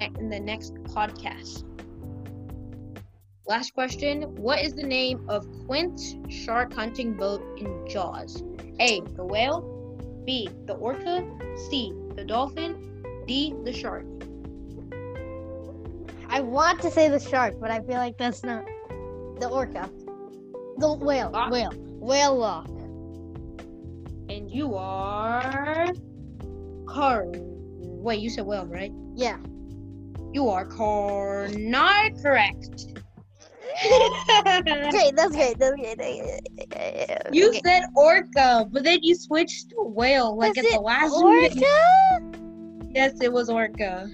in 0.00 0.30
the 0.30 0.40
next 0.40 0.74
podcast. 0.84 1.64
Last 3.48 3.74
question. 3.74 4.22
What 4.36 4.60
is 4.60 4.74
the 4.74 4.82
name 4.82 5.24
of 5.28 5.46
Quint's 5.66 6.16
shark 6.28 6.72
hunting 6.72 7.14
boat 7.14 7.42
in 7.58 7.86
Jaws? 7.88 8.42
A. 8.80 9.00
The 9.14 9.24
whale. 9.24 9.62
B. 10.24 10.48
The 10.66 10.74
orca. 10.74 11.24
C. 11.70 11.92
The 12.16 12.24
dolphin. 12.24 13.04
D. 13.26 13.54
The 13.64 13.72
shark. 13.72 14.04
I 16.28 16.40
want 16.40 16.82
to 16.82 16.90
say 16.90 17.08
the 17.08 17.20
shark, 17.20 17.54
but 17.60 17.70
I 17.70 17.80
feel 17.82 17.96
like 17.96 18.18
that's 18.18 18.42
not 18.42 18.64
the 19.38 19.48
orca. 19.48 19.88
The 20.78 20.92
whale. 20.94 21.30
Lock. 21.30 21.52
Whale. 21.52 21.72
Whale 22.00 22.36
lock. 22.36 22.68
And 24.28 24.50
you 24.50 24.74
are 24.74 25.86
car. 26.86 27.26
Wait, 27.34 28.20
you 28.20 28.30
said 28.30 28.46
whale, 28.46 28.66
right? 28.66 28.92
Yeah. 29.14 29.38
You 30.32 30.48
are 30.48 30.64
car 30.66 31.48
not 31.56 32.12
correct. 32.22 32.86
Great. 34.64 35.14
That's 35.16 35.34
great. 35.34 35.58
That's 35.58 35.76
great. 35.76 35.98
That's. 35.98 36.40
You 37.32 37.48
Okay. 37.48 37.60
said 37.64 37.82
orca, 37.94 38.66
but 38.70 38.84
then 38.84 38.98
you 39.02 39.14
switched 39.14 39.70
to 39.70 39.76
whale 39.82 40.36
like 40.36 40.56
Was 40.56 40.58
at 40.58 40.64
the 40.70 40.76
it 40.76 40.80
last 40.80 41.16
minute. 41.18 41.52
orca? 41.56 42.92
Yes, 42.94 43.12
it 43.20 43.32
was 43.32 43.48
orca. 43.50 44.08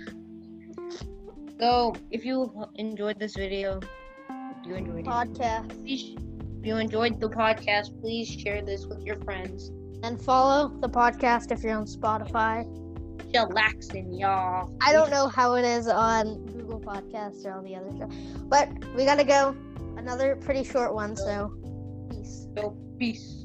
So, 1.61 1.95
if 2.11 2.25
you 2.25 2.67
enjoyed 2.77 3.19
this 3.19 3.37
video, 3.37 3.81
you 4.65 4.75
enjoyed 4.75 5.07
it. 5.07 5.07
Podcast. 5.07 5.69
Please, 5.83 6.17
if 6.61 6.67
you 6.67 6.77
enjoyed 6.77 7.21
the 7.21 7.29
podcast, 7.29 8.01
please 8.01 8.29
share 8.29 8.63
this 8.63 8.87
with 8.87 9.03
your 9.05 9.17
friends. 9.21 9.71
And 10.03 10.21
follow 10.21 10.69
the 10.81 10.89
podcast 10.89 11.53
if 11.53 11.63
you're 11.63 11.77
on 11.77 11.87
Spotify. 11.87 12.67
Chillaxing, 13.33 14.19
y'all. 14.19 14.77
I 14.81 14.93
don't 14.93 15.11
know 15.11 15.29
how 15.29 15.55
it 15.55 15.65
is 15.65 15.89
on 15.89 16.45
Google 16.47 16.81
Podcasts 16.81 17.45
or 17.47 17.55
all 17.55 17.63
the 17.63 17.77
other 17.77 17.91
stuff, 17.97 18.13
but 18.49 18.69
we 18.95 19.05
gotta 19.05 19.25
go. 19.25 19.57
Another 19.97 20.37
pretty 20.37 20.65
short 20.65 20.93
one, 20.93 21.15
so 21.17 21.55
peace. 22.11 22.49
So, 22.57 22.77
peace. 22.99 23.42